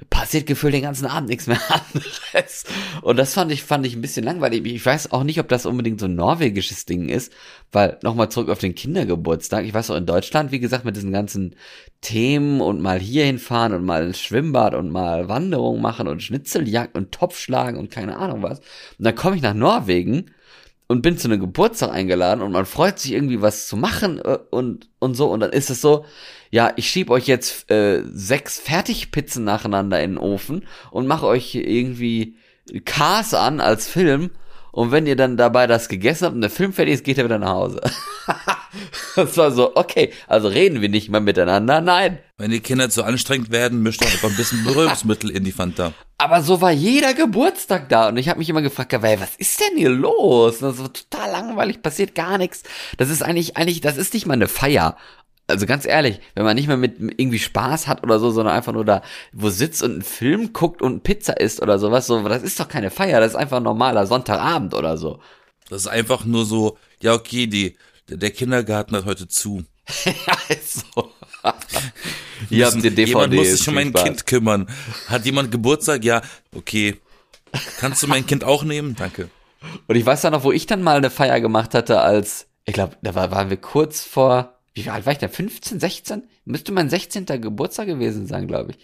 passiert 0.08 0.46
gefühlt 0.46 0.72
den 0.72 0.82
ganzen 0.82 1.04
Abend 1.04 1.28
nichts 1.28 1.46
mehr 1.46 1.60
anderes. 1.68 2.64
Und 3.02 3.18
das 3.18 3.34
fand 3.34 3.52
ich, 3.52 3.64
fand 3.64 3.84
ich 3.84 3.94
ein 3.94 4.00
bisschen 4.00 4.24
langweilig. 4.24 4.64
Ich 4.64 4.84
weiß 4.84 5.12
auch 5.12 5.24
nicht, 5.24 5.38
ob 5.40 5.48
das 5.48 5.66
unbedingt 5.66 6.00
so 6.00 6.06
ein 6.06 6.14
norwegisches 6.14 6.86
Ding 6.86 7.10
ist, 7.10 7.32
weil 7.70 7.98
nochmal 8.02 8.30
zurück 8.30 8.48
auf 8.48 8.58
den 8.58 8.74
Kindergeburtstag. 8.74 9.66
Ich 9.66 9.74
weiß 9.74 9.90
auch 9.90 9.96
in 9.96 10.06
Deutschland, 10.06 10.50
wie 10.50 10.60
gesagt, 10.60 10.86
mit 10.86 10.96
diesen 10.96 11.12
ganzen 11.12 11.54
Themen 12.00 12.62
und 12.62 12.80
mal 12.80 12.98
hier 12.98 13.26
hinfahren 13.26 13.74
und 13.74 13.84
mal 13.84 14.06
ins 14.06 14.20
Schwimmbad 14.20 14.74
und 14.74 14.90
mal 14.90 15.28
Wanderung 15.28 15.82
machen 15.82 16.08
und 16.08 16.22
Schnitzeljagd 16.22 16.96
und 16.96 17.12
Topf 17.12 17.38
schlagen 17.38 17.76
und 17.76 17.90
keine 17.90 18.16
Ahnung 18.16 18.42
was. 18.42 18.60
Und 18.60 19.04
dann 19.04 19.14
komme 19.14 19.36
ich 19.36 19.42
nach 19.42 19.54
Norwegen 19.54 20.30
und 20.88 21.02
bin 21.02 21.18
zu 21.18 21.28
einem 21.28 21.40
Geburtstag 21.40 21.90
eingeladen 21.90 22.42
und 22.42 22.52
man 22.52 22.66
freut 22.66 22.98
sich 22.98 23.12
irgendwie 23.12 23.42
was 23.42 23.66
zu 23.66 23.76
machen 23.76 24.18
äh, 24.18 24.38
und 24.50 24.88
und 24.98 25.14
so. 25.14 25.30
Und 25.30 25.40
dann 25.40 25.50
ist 25.50 25.70
es 25.70 25.80
so, 25.80 26.04
ja, 26.50 26.72
ich 26.76 26.88
schieb 26.88 27.10
euch 27.10 27.26
jetzt 27.26 27.70
äh, 27.70 28.02
sechs 28.04 28.58
Fertigpizzen 28.58 29.44
nacheinander 29.44 30.02
in 30.02 30.12
den 30.12 30.18
Ofen 30.18 30.66
und 30.90 31.06
mache 31.06 31.26
euch 31.26 31.54
irgendwie 31.54 32.36
Cars 32.84 33.34
an 33.34 33.60
als 33.60 33.88
Film 33.88 34.30
und 34.76 34.92
wenn 34.92 35.06
ihr 35.06 35.16
dann 35.16 35.38
dabei 35.38 35.66
das 35.66 35.88
gegessen 35.88 36.26
habt 36.26 36.34
und 36.34 36.42
der 36.42 36.50
Film 36.50 36.70
fertig 36.70 36.92
ist, 36.92 37.04
geht 37.04 37.16
er 37.16 37.24
wieder 37.24 37.38
nach 37.38 37.54
Hause. 37.54 37.80
das 39.16 39.34
war 39.38 39.50
so, 39.50 39.74
okay, 39.74 40.12
also 40.26 40.48
reden 40.48 40.82
wir 40.82 40.90
nicht 40.90 41.08
mehr 41.08 41.22
miteinander, 41.22 41.80
nein. 41.80 42.18
Wenn 42.36 42.50
die 42.50 42.60
Kinder 42.60 42.90
zu 42.90 43.02
anstrengend 43.02 43.50
werden, 43.50 43.82
mischt 43.82 44.02
doch 44.02 44.12
einfach 44.12 44.28
ein 44.28 44.36
bisschen 44.36 44.64
Berührungsmittel 44.64 45.30
in 45.30 45.44
die 45.44 45.52
Fanta. 45.52 45.94
Aber 46.18 46.42
so 46.42 46.60
war 46.60 46.72
jeder 46.72 47.14
Geburtstag 47.14 47.88
da 47.88 48.08
und 48.08 48.18
ich 48.18 48.28
habe 48.28 48.38
mich 48.38 48.50
immer 48.50 48.60
gefragt, 48.60 48.92
ey, 48.92 49.18
was 49.18 49.36
ist 49.36 49.58
denn 49.60 49.78
hier 49.78 49.88
los? 49.88 50.58
Das 50.58 50.78
ist 50.78 51.08
total 51.10 51.30
langweilig, 51.30 51.80
passiert 51.80 52.14
gar 52.14 52.36
nichts. 52.36 52.62
Das 52.98 53.08
ist 53.08 53.22
eigentlich, 53.22 53.56
eigentlich, 53.56 53.80
das 53.80 53.96
ist 53.96 54.12
nicht 54.12 54.26
mal 54.26 54.34
eine 54.34 54.46
Feier. 54.46 54.98
Also 55.48 55.66
ganz 55.66 55.86
ehrlich, 55.86 56.20
wenn 56.34 56.44
man 56.44 56.56
nicht 56.56 56.66
mehr 56.66 56.76
mit 56.76 56.96
irgendwie 56.98 57.38
Spaß 57.38 57.86
hat 57.86 58.02
oder 58.02 58.18
so, 58.18 58.30
sondern 58.30 58.54
einfach 58.54 58.72
nur 58.72 58.84
da 58.84 59.02
wo 59.32 59.48
sitzt 59.48 59.82
und 59.82 59.92
einen 59.92 60.02
Film 60.02 60.52
guckt 60.52 60.82
und 60.82 61.04
Pizza 61.04 61.38
isst 61.38 61.62
oder 61.62 61.78
sowas, 61.78 62.06
so, 62.06 62.20
das 62.28 62.42
ist 62.42 62.58
doch 62.58 62.68
keine 62.68 62.90
Feier, 62.90 63.20
das 63.20 63.32
ist 63.32 63.36
einfach 63.36 63.58
ein 63.58 63.62
normaler 63.62 64.06
Sonntagabend 64.06 64.74
oder 64.74 64.96
so. 64.96 65.20
Das 65.68 65.82
ist 65.82 65.88
einfach 65.88 66.24
nur 66.24 66.44
so, 66.44 66.78
ja 67.00 67.14
okay, 67.14 67.46
die, 67.46 67.76
der 68.08 68.30
Kindergarten 68.30 68.96
hat 68.96 69.04
heute 69.04 69.28
zu. 69.28 69.62
ja, 70.04 70.36
ist 70.48 70.84
so. 70.94 71.12
Hier 72.48 72.66
habt 72.66 72.82
ihr 72.82 72.90
DVDs. 72.90 73.08
Jemand 73.08 73.34
muss 73.34 73.50
sich 73.52 73.68
um 73.68 73.74
mein. 73.74 73.92
Kind 73.92 74.26
kümmern. 74.26 74.68
Hat 75.06 75.24
jemand 75.24 75.52
Geburtstag? 75.52 76.04
Ja, 76.04 76.22
okay. 76.54 77.00
Kannst 77.78 78.02
du 78.02 78.08
mein 78.08 78.26
Kind 78.26 78.44
auch 78.44 78.64
nehmen? 78.64 78.96
Danke. 78.96 79.30
Und 79.86 79.96
ich 79.96 80.04
weiß 80.04 80.22
dann 80.22 80.32
noch, 80.32 80.44
wo 80.44 80.52
ich 80.52 80.66
dann 80.66 80.82
mal 80.82 80.96
eine 80.96 81.10
Feier 81.10 81.40
gemacht 81.40 81.74
hatte, 81.74 82.00
als, 82.00 82.46
ich 82.64 82.74
glaube, 82.74 82.96
da 83.02 83.14
war, 83.14 83.30
waren 83.30 83.50
wir 83.50 83.56
kurz 83.56 84.02
vor, 84.02 84.55
wie 84.76 84.90
alt 84.90 85.06
war 85.06 85.12
ich 85.12 85.18
da? 85.18 85.28
15, 85.28 85.80
16? 85.80 86.22
Müsste 86.44 86.72
mein 86.72 86.90
16. 86.90 87.24
Geburtstag 87.40 87.86
gewesen 87.86 88.26
sein, 88.26 88.46
glaube 88.46 88.72
ich. 88.72 88.78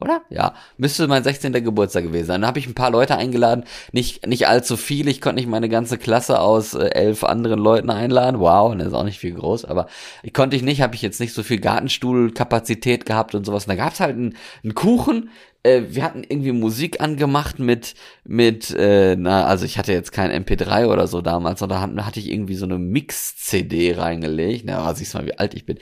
Oder? 0.00 0.22
Ja, 0.28 0.54
müsste 0.76 1.06
mein 1.06 1.22
16. 1.22 1.52
Geburtstag 1.52 2.02
gewesen 2.02 2.26
sein. 2.26 2.40
Da 2.42 2.48
habe 2.48 2.58
ich 2.58 2.66
ein 2.66 2.74
paar 2.74 2.90
Leute 2.90 3.16
eingeladen, 3.16 3.64
nicht, 3.92 4.26
nicht 4.26 4.48
allzu 4.48 4.76
viel. 4.76 5.08
Ich 5.08 5.20
konnte 5.20 5.36
nicht 5.36 5.48
meine 5.48 5.68
ganze 5.68 5.98
Klasse 5.98 6.40
aus 6.40 6.74
äh, 6.74 6.88
elf 6.88 7.24
anderen 7.24 7.60
Leuten 7.60 7.88
einladen. 7.90 8.40
Wow, 8.40 8.76
das 8.76 8.88
ist 8.88 8.94
auch 8.94 9.04
nicht 9.04 9.20
viel 9.20 9.34
groß, 9.34 9.64
aber 9.64 9.86
ich 10.22 10.34
konnte 10.34 10.56
ich 10.56 10.62
nicht, 10.62 10.82
habe 10.82 10.94
ich 10.94 11.02
jetzt 11.02 11.20
nicht 11.20 11.32
so 11.32 11.42
viel 11.42 11.60
Gartenstuhlkapazität 11.60 13.06
gehabt 13.06 13.34
und 13.34 13.46
sowas. 13.46 13.64
Und 13.64 13.70
da 13.70 13.76
gab's 13.76 14.00
halt 14.00 14.16
einen 14.16 14.74
Kuchen. 14.74 15.30
Äh, 15.66 15.94
wir 15.94 16.04
hatten 16.04 16.22
irgendwie 16.22 16.52
Musik 16.52 17.00
angemacht 17.00 17.58
mit, 17.58 17.94
mit, 18.24 18.70
äh, 18.70 19.16
na, 19.16 19.46
also 19.46 19.64
ich 19.64 19.78
hatte 19.78 19.92
jetzt 19.92 20.12
kein 20.12 20.30
MP3 20.30 20.86
oder 20.86 21.08
so 21.08 21.20
damals, 21.20 21.58
sondern 21.58 22.06
hatte 22.06 22.20
ich 22.20 22.30
irgendwie 22.30 22.54
so 22.54 22.66
eine 22.66 22.78
Mix-CD 22.78 23.94
reingelegt. 23.94 24.64
Na, 24.66 24.94
siehst 24.94 25.14
du 25.14 25.18
mal, 25.18 25.26
wie 25.26 25.38
alt 25.38 25.54
ich 25.54 25.66
bin. 25.66 25.78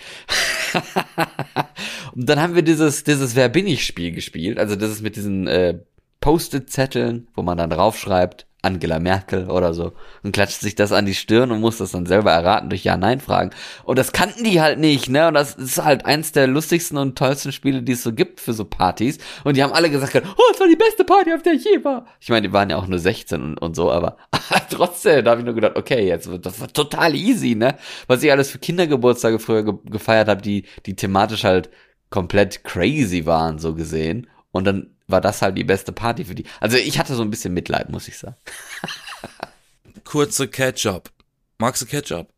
Und 2.15 2.29
dann 2.29 2.41
haben 2.41 2.55
wir 2.55 2.63
dieses, 2.63 3.05
dieses 3.05 3.37
Wer 3.37 3.51
bin 3.51 3.67
ich 3.67 3.85
Spiel 3.85 4.13
gespielt. 4.13 4.59
Also 4.59 4.75
das 4.75 4.91
ist 4.91 5.03
mit 5.03 5.17
diesen 5.17 5.47
äh, 5.47 5.79
Post-it-Zetteln, 6.21 7.29
wo 7.35 7.43
man 7.43 7.59
dann 7.59 7.69
draufschreibt, 7.69 8.47
Angela 8.65 8.99
Merkel 8.99 9.51
oder 9.51 9.75
so. 9.75 9.93
Und 10.23 10.33
klatscht 10.33 10.61
sich 10.61 10.75
das 10.75 10.93
an 10.93 11.07
die 11.07 11.15
Stirn 11.15 11.51
und 11.51 11.61
muss 11.61 11.79
das 11.79 11.93
dann 11.93 12.07
selber 12.07 12.33
erraten 12.33 12.71
durch 12.71 12.85
Ja-Nein-Fragen. 12.85 13.51
Und 13.85 13.99
das 13.99 14.13
kannten 14.13 14.45
die 14.45 14.61
halt 14.61 14.79
nicht, 14.79 15.09
ne? 15.09 15.29
Und 15.29 15.35
das 15.35 15.55
ist 15.55 15.85
halt 15.85 16.07
eins 16.07 16.33
der 16.33 16.47
lustigsten 16.47 16.99
und 16.99 17.17
tollsten 17.17 17.53
Spiele, 17.53 17.83
die 17.83 17.93
es 17.93 18.03
so 18.03 18.13
gibt 18.13 18.41
für 18.41 18.53
so 18.53 18.65
Partys. 18.65 19.19
Und 19.45 19.57
die 19.57 19.63
haben 19.63 19.73
alle 19.73 19.91
gesagt, 19.91 20.15
oh, 20.17 20.43
das 20.51 20.61
war 20.61 20.69
die 20.69 20.77
beste 20.77 21.05
Party, 21.05 21.33
auf 21.33 21.43
der 21.43 21.55
ich 21.55 21.65
je 21.65 21.85
war. 21.85 22.07
Ich 22.21 22.31
meine, 22.31 22.49
die 22.49 22.53
waren 22.53 22.71
ja 22.71 22.77
auch 22.77 22.87
nur 22.87 22.99
16 22.99 23.43
und, 23.43 23.59
und 23.59 23.77
so, 23.77 23.93
aber 23.93 24.17
trotzdem, 24.71 25.25
da 25.25 25.33
habe 25.33 25.41
ich 25.41 25.45
nur 25.45 25.55
gedacht, 25.55 25.77
okay, 25.77 26.07
jetzt 26.07 26.29
wird 26.31 26.47
das 26.47 26.61
war 26.61 26.69
total 26.69 27.15
easy, 27.15 27.55
ne? 27.55 27.77
Was 28.07 28.23
ich 28.23 28.33
alles 28.33 28.51
für 28.51 28.59
Kindergeburtstage 28.59 29.39
früher 29.39 29.65
ge 29.65 29.75
gefeiert 29.85 30.29
habe, 30.29 30.43
die, 30.43 30.65
die 30.87 30.97
thematisch 30.97 31.45
halt 31.45 31.71
komplett 32.11 32.65
crazy 32.65 33.27
waren, 33.27 33.59
so 33.59 33.75
gesehen. 33.75 34.29
Und 34.53 34.65
dann 34.67 34.94
war 35.07 35.21
das 35.21 35.43
halt 35.43 35.57
die 35.57 35.65
beste 35.65 35.93
Party 35.93 36.25
für 36.25 36.35
die. 36.35 36.45
Also 36.61 36.77
ich 36.77 36.99
hatte 36.99 37.15
so 37.15 37.23
ein 37.23 37.31
bisschen 37.31 37.55
Mitleid, 37.55 37.91
muss 37.91 38.09
ich 38.09 38.19
sagen. 38.19 38.37
Kurze 40.05 40.49
Ketchup. 40.49 41.11
Magst 41.59 41.83
du 41.83 41.87
Ketchup? 41.87 42.29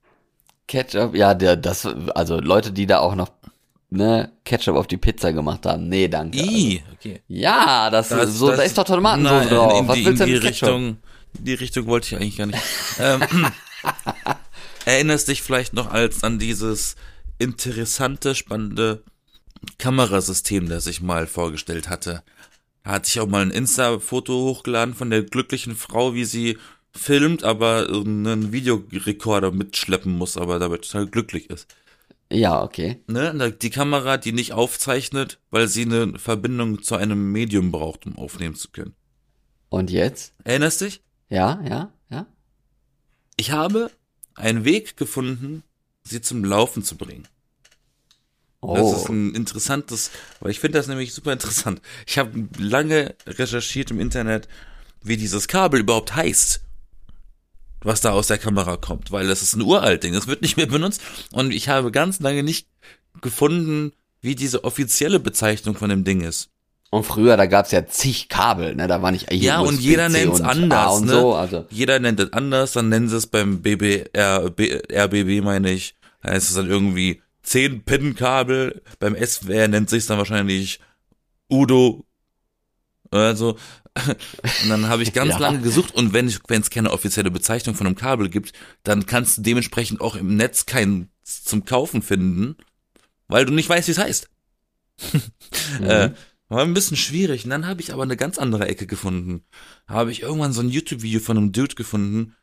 Ketchup, 0.67 1.15
ja, 1.15 1.35
der, 1.35 1.57
das, 1.57 1.87
also 2.15 2.41
Leute, 2.41 2.73
die 2.73 2.87
da 2.87 2.99
auch 2.99 3.15
noch, 3.15 3.31
ne, 3.91 4.33
Ketchup 4.45 4.77
auf 4.77 4.87
die 4.87 4.97
Pizza 4.97 5.33
gemacht 5.33 5.65
haben. 5.65 5.89
Nee, 5.89 6.09
danke. 6.09 6.39
I, 6.39 6.83
okay. 6.93 7.23
Ja, 7.29 7.89
das, 7.91 8.11
ist 8.11 8.35
so, 8.39 8.51
da 8.51 8.63
ist 8.63 8.77
doch 8.77 8.85
Tomatensoße 8.85 9.35
Nein, 9.35 9.49
drauf. 9.49 9.81
In 9.81 9.89
Was 9.89 9.97
die, 9.97 10.05
willst 10.05 10.21
du 10.21 10.25
denn 10.25 10.35
die 10.35 10.41
mit 10.41 10.43
Ketchup? 10.43 10.69
Richtung, 10.69 10.97
die 11.35 11.55
Richtung 11.55 11.87
wollte 11.87 12.09
ich 12.09 12.17
eigentlich 12.21 12.37
gar 12.37 12.47
nicht. 12.47 12.63
ähm, 12.99 13.21
erinnerst 14.85 15.29
dich 15.29 15.43
vielleicht 15.43 15.73
noch 15.73 15.91
als 15.91 16.25
an 16.25 16.39
dieses 16.39 16.97
interessante, 17.39 18.35
spannende 18.35 19.05
Kamerasystem, 19.79 20.69
das 20.69 20.87
ich 20.87 21.01
mal 21.01 21.27
vorgestellt 21.27 21.89
hatte. 21.89 22.23
Da 22.87 22.93
hatte 22.93 23.09
ich 23.09 23.19
auch 23.19 23.27
mal 23.27 23.43
ein 23.43 23.51
Insta-Foto 23.51 24.33
hochgeladen 24.33 24.95
von 24.95 25.11
der 25.11 25.25
glücklichen 25.25 25.75
Frau, 25.75 26.15
wie 26.15 26.25
sie 26.25 26.57
filmt, 26.93 27.43
aber 27.43 27.89
einen 27.89 28.53
Videorekorder 28.53 29.51
mitschleppen 29.51 30.17
muss, 30.17 30.37
aber 30.37 30.61
dabei 30.61 30.77
total 30.77 31.09
glücklich 31.09 31.51
ist. 31.51 31.67
Ja, 32.31 32.63
okay. 32.63 33.03
Ne? 33.09 33.53
Die 33.61 33.71
Kamera, 33.71 34.19
die 34.19 34.31
nicht 34.31 34.53
aufzeichnet, 34.53 35.41
weil 35.51 35.67
sie 35.67 35.83
eine 35.83 36.17
Verbindung 36.17 36.81
zu 36.81 36.95
einem 36.95 37.33
Medium 37.33 37.73
braucht, 37.73 38.07
um 38.07 38.17
aufnehmen 38.17 38.55
zu 38.55 38.69
können. 38.71 38.95
Und 39.69 39.91
jetzt? 39.91 40.33
Erinnerst 40.45 40.81
dich? 40.81 41.03
Ja, 41.29 41.61
ja, 41.69 41.93
ja. 42.09 42.27
Ich 43.37 43.51
habe 43.51 43.91
einen 44.37 44.65
Weg 44.65 44.97
gefunden, 44.97 45.65
sie 46.05 46.21
zum 46.21 46.45
Laufen 46.45 46.85
zu 46.85 46.97
bringen. 46.97 47.27
Oh. 48.61 48.75
Das 48.77 49.03
ist 49.03 49.09
ein 49.09 49.35
interessantes, 49.35 50.11
weil 50.41 50.51
ich 50.51 50.61
finde 50.61 50.79
das 50.79 50.89
nämlich 50.89 51.13
super 51.15 51.33
interessant. 51.33 51.81
Ich 52.07 52.19
habe 52.19 52.49
lange 52.59 53.15
recherchiert 53.27 53.91
im 53.91 54.01
Internet, 54.01 54.49
wie 55.03 55.17
dieses 55.17 55.49
Kabel 55.49 55.81
überhaupt 55.81 56.15
heißt, 56.17 56.61
was 57.81 58.01
da 58.01 58.13
aus 58.13 58.27
der 58.27 58.39
Kamera 58.39 58.77
kommt, 58.77 59.13
weil 59.13 59.29
das 59.29 59.43
ist 59.43 59.55
ein 59.55 59.63
uralt 59.63 60.03
Ding, 60.03 60.15
das 60.15 60.27
wird 60.27 60.43
nicht 60.43 60.57
mehr 60.57 60.67
benutzt 60.67 61.01
und 61.33 61.53
ich 61.53 61.69
habe 61.69 61.93
ganz 61.93 62.21
lange 62.21 62.43
nicht 62.43 62.67
gefunden, 63.21 63.93
wie 64.21 64.35
diese 64.35 64.65
offizielle 64.65 65.21
Bezeichnung 65.21 65.77
von 65.77 65.91
dem 65.91 66.05
Ding 66.05 66.23
ist. 66.23 66.51
Und 66.91 67.05
früher, 67.05 67.37
da 67.37 67.47
gab's 67.47 67.73
ja 67.73 67.87
zig 67.87 68.29
Kabel, 68.29 68.75
ne? 68.75 68.87
Da 68.87 69.03
war 69.03 69.11
nicht 69.11 69.33
Ja, 69.33 69.61
und 69.61 69.81
jeder 69.81 70.09
nennt's 70.09 70.41
und 70.41 70.47
anders, 70.47 70.79
A 70.79 70.91
und 70.91 71.07
ne? 71.07 71.13
so, 71.13 71.35
also. 71.35 71.67
Jeder 71.71 71.99
nennt 71.99 72.21
es 72.21 72.33
anders, 72.33 72.73
dann 72.73 72.89
nennen 72.89 73.09
sie 73.09 73.17
es 73.17 73.27
beim 73.27 73.61
BBR, 73.61 74.51
B, 74.51 74.81
RBB 74.93 75.45
meine 75.45 75.73
ich, 75.73 75.97
heißt 76.25 76.49
es 76.49 76.55
dann 76.55 76.69
irgendwie 76.69 77.23
10 77.47 77.85
Pin-Kabel, 77.85 78.83
beim 78.99 79.15
SWR 79.17 79.69
nennt 79.69 79.89
sich 79.89 80.07
dann 80.07 80.19
wahrscheinlich 80.19 80.81
Udo, 81.51 82.05
also, 83.11 83.57
und 84.63 84.69
dann 84.69 84.89
habe 84.89 85.03
ich 85.03 85.13
ganz 85.13 85.31
Ja. 85.35 85.39
lange 85.39 85.61
gesucht 85.61 85.95
und 85.95 86.13
wenn 86.13 86.27
es 86.27 86.71
keine 86.71 86.91
offizielle 86.91 87.31
Bezeichnung 87.31 87.75
von 87.75 87.87
einem 87.87 87.97
Kabel 87.97 88.29
gibt, 88.29 88.53
dann 88.83 89.07
kannst 89.07 89.39
du 89.39 89.43
dementsprechend 89.43 90.01
auch 90.01 90.17
im 90.17 90.37
Netz 90.37 90.67
keinen 90.67 91.09
zum 91.23 91.65
Kaufen 91.65 92.03
finden, 92.03 92.57
weil 93.29 93.47
du 93.47 93.53
nicht 93.53 93.69
weißt, 93.69 93.89
wie 93.89 93.93
es 93.93 93.99
heißt. 93.99 94.29
Äh, 95.81 96.11
war 96.49 96.63
ein 96.63 96.75
bisschen 96.75 96.97
schwierig. 96.97 97.45
Und 97.45 97.51
dann 97.51 97.67
habe 97.67 97.81
ich 97.81 97.93
aber 97.93 98.03
eine 98.05 98.17
ganz 98.17 98.39
andere 98.39 98.67
Ecke 98.69 98.87
gefunden. 98.87 99.45
Habe 99.87 100.13
ich 100.13 100.23
irgendwann 100.23 100.53
so 100.53 100.61
ein 100.61 100.69
YouTube-Video 100.69 101.21
von 101.21 101.37
einem 101.37 101.53
Dude 101.53 101.75
gefunden. 101.75 102.35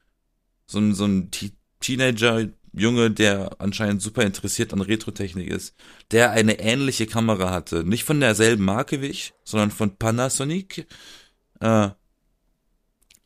So 0.65 0.79
ein, 0.79 0.93
so 0.93 1.05
ein 1.05 1.31
Te- 1.31 1.51
Teenager, 1.79 2.49
Junge, 2.73 3.11
der 3.11 3.55
anscheinend 3.59 4.01
super 4.01 4.23
interessiert 4.23 4.73
an 4.73 4.81
Retrotechnik 4.81 5.47
ist, 5.47 5.75
der 6.11 6.31
eine 6.31 6.59
ähnliche 6.59 7.05
Kamera 7.05 7.51
hatte. 7.51 7.83
Nicht 7.83 8.03
von 8.03 8.19
derselben 8.19 8.65
Marke 8.65 9.01
wie 9.01 9.07
ich, 9.07 9.33
sondern 9.43 9.71
von 9.71 9.95
Panasonic. 9.95 10.87
Äh, 11.59 11.89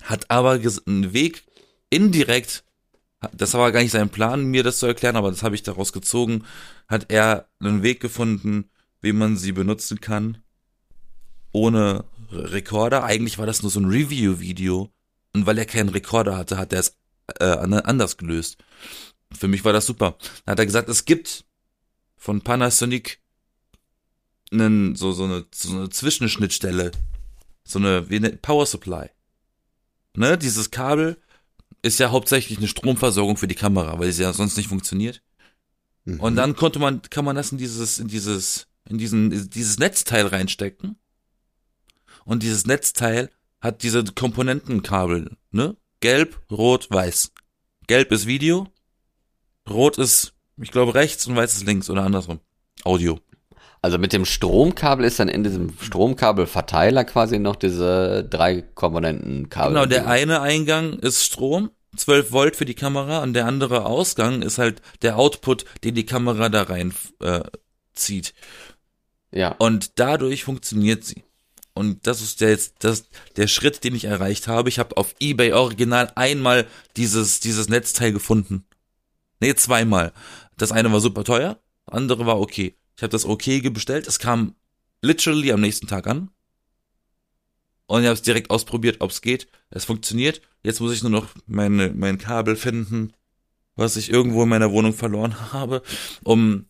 hat 0.03 0.29
aber 0.29 0.59
einen 0.85 1.13
Weg 1.13 1.43
indirekt, 1.89 2.63
das 3.33 3.53
war 3.53 3.71
gar 3.71 3.81
nicht 3.81 3.91
sein 3.91 4.09
Plan, 4.09 4.45
mir 4.45 4.63
das 4.63 4.79
zu 4.79 4.85
erklären, 4.85 5.15
aber 5.15 5.31
das 5.31 5.43
habe 5.43 5.55
ich 5.55 5.63
daraus 5.63 5.91
gezogen, 5.91 6.43
hat 6.87 7.11
er 7.11 7.49
einen 7.59 7.83
Weg 7.83 7.99
gefunden, 7.99 8.69
wie 9.01 9.13
man 9.13 9.37
sie 9.37 9.53
benutzen 9.53 10.01
kann, 10.01 10.37
ohne 11.51 12.05
Rekorder. 12.31 13.03
Eigentlich 13.03 13.37
war 13.37 13.45
das 13.45 13.61
nur 13.61 13.71
so 13.71 13.79
ein 13.79 13.85
Review-Video. 13.85 14.91
Und 15.33 15.45
weil 15.45 15.57
er 15.57 15.65
keinen 15.65 15.89
Rekorder 15.89 16.37
hatte, 16.37 16.57
hat 16.57 16.73
er 16.73 16.79
es 16.79 16.97
äh, 17.39 17.45
an- 17.45 17.73
anders 17.73 18.17
gelöst. 18.17 18.57
Für 19.31 19.47
mich 19.47 19.63
war 19.65 19.73
das 19.73 19.85
super. 19.85 20.17
Dann 20.45 20.53
hat 20.53 20.59
er 20.59 20.65
gesagt, 20.65 20.89
es 20.89 21.05
gibt 21.05 21.45
von 22.15 22.41
Panasonic 22.41 23.19
einen, 24.51 24.95
so, 24.95 25.11
so, 25.11 25.25
eine, 25.25 25.45
so 25.53 25.75
eine 25.75 25.89
Zwischenschnittstelle. 25.89 26.91
So 27.63 27.79
eine, 27.79 28.09
wie 28.09 28.15
eine 28.15 28.31
Power 28.31 28.65
Supply. 28.65 29.09
Ne, 30.15 30.37
dieses 30.37 30.71
Kabel 30.71 31.17
ist 31.81 31.99
ja 31.99 32.11
hauptsächlich 32.11 32.57
eine 32.57 32.67
Stromversorgung 32.67 33.37
für 33.37 33.47
die 33.47 33.55
Kamera, 33.55 33.99
weil 33.99 34.11
sie 34.11 34.23
ja 34.23 34.33
sonst 34.33 34.57
nicht 34.57 34.69
funktioniert. 34.69 35.21
Mhm. 36.05 36.19
Und 36.19 36.35
dann 36.35 36.55
konnte 36.55 36.79
man, 36.79 37.01
kann 37.03 37.25
man 37.25 37.35
das 37.35 37.51
in 37.51 37.57
dieses, 37.57 37.99
in 37.99 38.07
dieses, 38.07 38.67
in 38.89 38.97
diesen, 38.97 39.49
dieses 39.49 39.77
Netzteil 39.77 40.25
reinstecken. 40.27 40.97
Und 42.25 42.43
dieses 42.43 42.65
Netzteil 42.65 43.29
hat 43.61 43.83
diese 43.83 44.03
Komponentenkabel, 44.03 45.37
ne? 45.51 45.75
Gelb, 45.99 46.39
Rot, 46.51 46.87
Weiß. 46.89 47.31
Gelb 47.87 48.11
ist 48.11 48.27
Video, 48.27 48.67
Rot 49.69 49.97
ist, 49.97 50.33
ich 50.61 50.71
glaube, 50.71 50.95
rechts 50.95 51.27
und 51.27 51.35
Weiß 51.35 51.55
ist 51.55 51.65
links 51.65 51.89
oder 51.89 52.03
andersrum. 52.03 52.39
Audio. 52.83 53.19
Also 53.81 53.97
mit 53.97 54.11
dem 54.11 54.25
Stromkabel 54.25 55.05
ist 55.05 55.19
dann 55.19 55.27
in 55.27 55.43
diesem 55.43 55.73
Stromkabelverteiler 55.79 57.05
quasi 57.05 57.39
noch 57.39 57.55
diese 57.55 58.23
drei 58.23 58.61
Komponentenkabel. 58.61 59.73
Genau, 59.73 59.85
der 59.85 60.07
eine 60.07 60.41
Eingang 60.41 60.93
ist 60.99 61.23
Strom, 61.23 61.69
12 61.95 62.31
Volt 62.31 62.55
für 62.55 62.65
die 62.65 62.73
Kamera 62.73 63.21
und 63.23 63.33
der 63.33 63.45
andere 63.45 63.85
Ausgang 63.85 64.41
ist 64.41 64.57
halt 64.57 64.81
der 65.03 65.17
Output, 65.17 65.65
den 65.83 65.95
die 65.95 66.05
Kamera 66.05 66.49
da 66.49 66.63
rein 66.63 66.93
äh, 67.21 67.41
zieht. 67.93 68.33
Ja. 69.31 69.55
Und 69.59 69.99
dadurch 69.99 70.43
funktioniert 70.43 71.03
sie. 71.03 71.23
Und 71.73 72.07
das 72.07 72.21
ist 72.21 72.41
der 72.41 72.49
jetzt 72.49 72.75
das, 72.79 73.05
der 73.35 73.47
Schritt, 73.47 73.83
den 73.83 73.93
ich 73.93 74.05
erreicht 74.05 74.47
habe. 74.47 74.67
Ich 74.67 74.79
habe 74.79 74.97
auf 74.97 75.13
eBay 75.19 75.53
original 75.53 76.11
einmal 76.15 76.65
dieses, 76.95 77.39
dieses 77.39 77.69
Netzteil 77.69 78.11
gefunden. 78.11 78.65
Nee, 79.39 79.55
zweimal. 79.55 80.13
Das 80.57 80.71
eine 80.71 80.91
war 80.91 80.99
super 80.99 81.23
teuer, 81.23 81.59
andere 81.85 82.25
war 82.25 82.39
okay. 82.39 82.75
Ich 82.95 83.03
habe 83.03 83.11
das 83.11 83.25
okay 83.25 83.59
bestellt. 83.69 84.07
Es 84.07 84.19
kam 84.19 84.55
literally 85.01 85.51
am 85.51 85.61
nächsten 85.61 85.87
Tag 85.87 86.07
an. 86.07 86.31
Und 87.85 88.01
ich 88.01 88.07
habe 88.07 88.15
es 88.15 88.21
direkt 88.21 88.49
ausprobiert, 88.49 88.97
ob 88.99 89.11
es 89.11 89.21
geht. 89.21 89.47
Es 89.69 89.85
funktioniert. 89.85 90.41
Jetzt 90.63 90.81
muss 90.81 90.93
ich 90.93 91.01
nur 91.01 91.11
noch 91.11 91.29
meine, 91.45 91.93
mein 91.93 92.17
Kabel 92.17 92.55
finden, 92.55 93.13
was 93.75 93.95
ich 93.95 94.09
irgendwo 94.09 94.43
in 94.43 94.49
meiner 94.49 94.71
Wohnung 94.71 94.93
verloren 94.93 95.39
habe, 95.53 95.81
um 96.23 96.65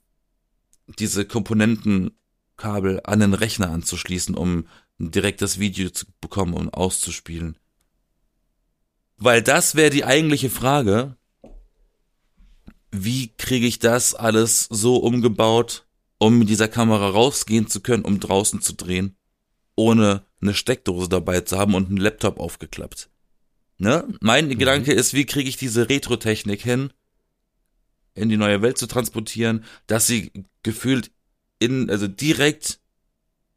diese 0.99 1.25
Komponentenkabel 1.25 3.01
an 3.03 3.19
den 3.19 3.33
Rechner 3.33 3.71
anzuschließen, 3.71 4.35
um 4.35 4.67
ein 4.99 5.11
direktes 5.11 5.59
Video 5.59 5.89
zu 5.89 6.05
bekommen 6.21 6.53
und 6.53 6.73
auszuspielen. 6.73 7.57
Weil 9.17 9.41
das 9.41 9.75
wäre 9.75 9.89
die 9.89 10.05
eigentliche 10.05 10.49
Frage. 10.49 11.16
Wie 12.91 13.29
kriege 13.37 13.67
ich 13.67 13.79
das 13.79 14.15
alles 14.15 14.67
so 14.69 14.97
umgebaut, 14.97 15.85
um 16.19 16.39
mit 16.39 16.49
dieser 16.49 16.67
Kamera 16.67 17.09
rausgehen 17.09 17.67
zu 17.67 17.81
können, 17.81 18.05
um 18.05 18.19
draußen 18.19 18.61
zu 18.61 18.73
drehen, 18.73 19.15
ohne 19.75 20.25
eine 20.41 20.53
Steckdose 20.53 21.09
dabei 21.09 21.41
zu 21.41 21.57
haben 21.57 21.75
und 21.75 21.87
einen 21.87 21.97
Laptop 21.97 22.39
aufgeklappt? 22.39 23.09
Ne? 23.77 24.07
Mein 24.21 24.49
Gedanke 24.57 24.93
ist, 24.93 25.13
wie 25.13 25.25
kriege 25.25 25.49
ich 25.49 25.57
diese 25.57 25.89
Retro-Technik 25.89 26.61
hin, 26.61 26.91
in 28.15 28.29
die 28.29 28.37
neue 28.37 28.61
Welt 28.61 28.77
zu 28.77 28.87
transportieren, 28.87 29.63
dass 29.85 30.07
sie 30.07 30.31
gefühlt 30.63 31.11
in, 31.59 31.89
also 31.89 32.07
direkt 32.07 32.79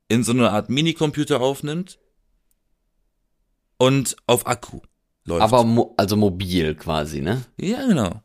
in 0.09 0.25
so 0.25 0.33
eine 0.33 0.51
Art 0.51 0.69
Minicomputer 0.69 1.40
aufnimmt 1.40 1.99
und 3.79 4.16
auf 4.27 4.47
Akku 4.47 4.81
läuft. 5.25 5.43
Aber 5.43 5.64
mo 5.64 5.95
also 5.97 6.16
mobil 6.16 6.75
quasi, 6.75 7.21
ne? 7.21 7.45
ja, 7.57 7.87
genau. 7.87 8.23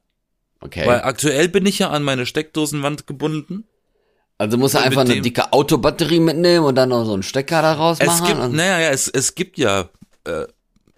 Okay. 0.65 0.85
Weil 0.87 1.01
aktuell 1.01 1.47
bin 1.49 1.65
ich 1.65 1.79
ja 1.79 1.89
an 1.89 2.03
meine 2.03 2.25
Steckdosenwand 2.25 3.07
gebunden. 3.07 3.65
also 4.37 4.57
muss 4.57 4.73
er 4.73 4.83
einfach 4.83 5.01
eine 5.01 5.21
dicke 5.21 5.53
Autobatterie 5.53 6.19
mitnehmen 6.19 6.65
und 6.65 6.75
dann 6.75 6.89
noch 6.89 7.05
so 7.05 7.13
einen 7.13 7.23
Stecker 7.23 7.61
daraus 7.61 7.99
Es 7.99 8.07
machen. 8.07 8.25
gibt, 8.27 8.53
naja, 8.53 8.79
ja, 8.79 8.89
es, 8.89 9.07
es 9.07 9.35
gibt 9.35 9.57
ja 9.57 9.89
äh, 10.25 10.45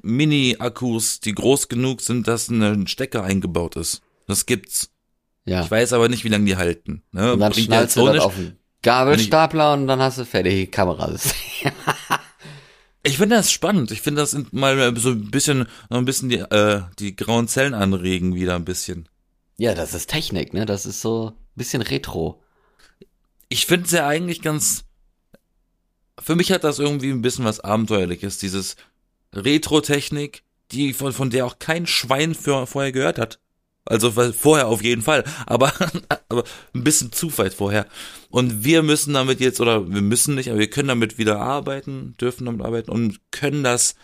Mini-Akkus, 0.02 1.20
die 1.20 1.34
groß 1.34 1.68
genug 1.68 2.02
sind, 2.02 2.28
dass 2.28 2.50
ein 2.50 2.88
Stecker 2.88 3.24
eingebaut 3.24 3.76
ist. 3.76 4.02
Das 4.28 4.46
gibt's. 4.46 4.90
ja. 5.46 5.64
Ich 5.64 5.72
weiß 5.72 5.94
aber 5.94 6.10
nicht, 6.10 6.24
wie 6.24 6.30
lange 6.30 6.46
die 6.46 6.58
halten. 6.58 7.04
Ne? 7.12 7.34
und 7.34 7.40
dann 7.40 7.52
Bringt 7.52 7.68
schnallst 7.68 7.98
du 7.98 8.08
das 8.08 8.24
auf 8.24 8.36
den 8.36 8.58
Gabelstapler 8.84 9.74
und 9.74 9.88
dann 9.88 10.00
hast 10.00 10.18
du 10.18 10.26
fertige 10.26 10.68
Kamerasystem. 10.68 11.72
Ich 13.04 13.18
finde 13.18 13.38
das 13.38 13.52
spannend. 13.54 13.92
Ich 13.92 14.02
finde 14.02 14.22
das 14.22 14.32
sind 14.32 14.52
mal 14.52 14.94
so 14.98 15.12
ein 15.12 15.32
bisschen, 15.32 15.60
noch 15.90 15.98
ein 15.98 16.04
bisschen 16.04 16.28
die, 16.28 16.40
äh, 16.40 16.82
die 17.00 17.16
grauen 17.16 17.48
Zellen 17.48 17.74
anregen 17.74 18.36
wieder 18.36 18.56
ein 18.56 18.66
bisschen. 18.66 19.08
Ja, 19.58 19.74
das 19.74 19.94
ist 19.94 20.10
Technik, 20.10 20.54
ne? 20.54 20.66
Das 20.66 20.86
ist 20.86 21.02
so 21.02 21.30
ein 21.30 21.56
bisschen 21.56 21.82
Retro. 21.82 22.42
Ich 23.50 23.66
finde 23.66 23.90
ja 23.90 24.08
eigentlich 24.08 24.42
ganz. 24.42 24.86
Für 26.20 26.36
mich 26.36 26.52
hat 26.52 26.64
das 26.64 26.80
irgendwie 26.80 27.12
ein 27.12 27.22
bisschen 27.22 27.46
was 27.46 27.60
Abenteuerliches, 27.60 28.38
dieses 28.38 28.76
Retro-Technik, 29.34 30.44
die 30.72 30.94
von, 30.94 31.14
von 31.14 31.30
der 31.30 31.46
auch 31.46 31.60
kein 31.60 31.86
Schwein 31.86 32.34
für, 32.36 32.66
vorher 32.68 32.92
gehört 32.92 33.20
hat. 33.20 33.40
Also 33.86 34.12
vorher 34.12 34.68
auf 34.68 34.84
jeden 34.84 35.02
Fall, 35.02 35.24
aber, 35.46 35.72
aber 36.30 36.44
ein 36.74 36.84
bisschen 36.84 37.12
zu 37.12 37.36
weit 37.38 37.54
vorher. 37.54 37.88
Und 38.30 38.64
wir 38.64 38.84
müssen 38.84 39.14
damit 39.14 39.40
jetzt, 39.40 39.62
oder 39.62 39.90
wir 39.90 40.02
müssen 40.02 40.36
nicht, 40.36 40.50
aber 40.50 40.60
wir 40.60 40.70
können 40.70 40.90
damit 40.90 41.18
wieder 41.18 41.40
arbeiten, 41.40 42.16
dürfen 42.20 42.46
damit 42.46 42.66
arbeiten 42.66 42.92
und 42.92 43.20
können 43.32 43.64
das, 43.64 43.96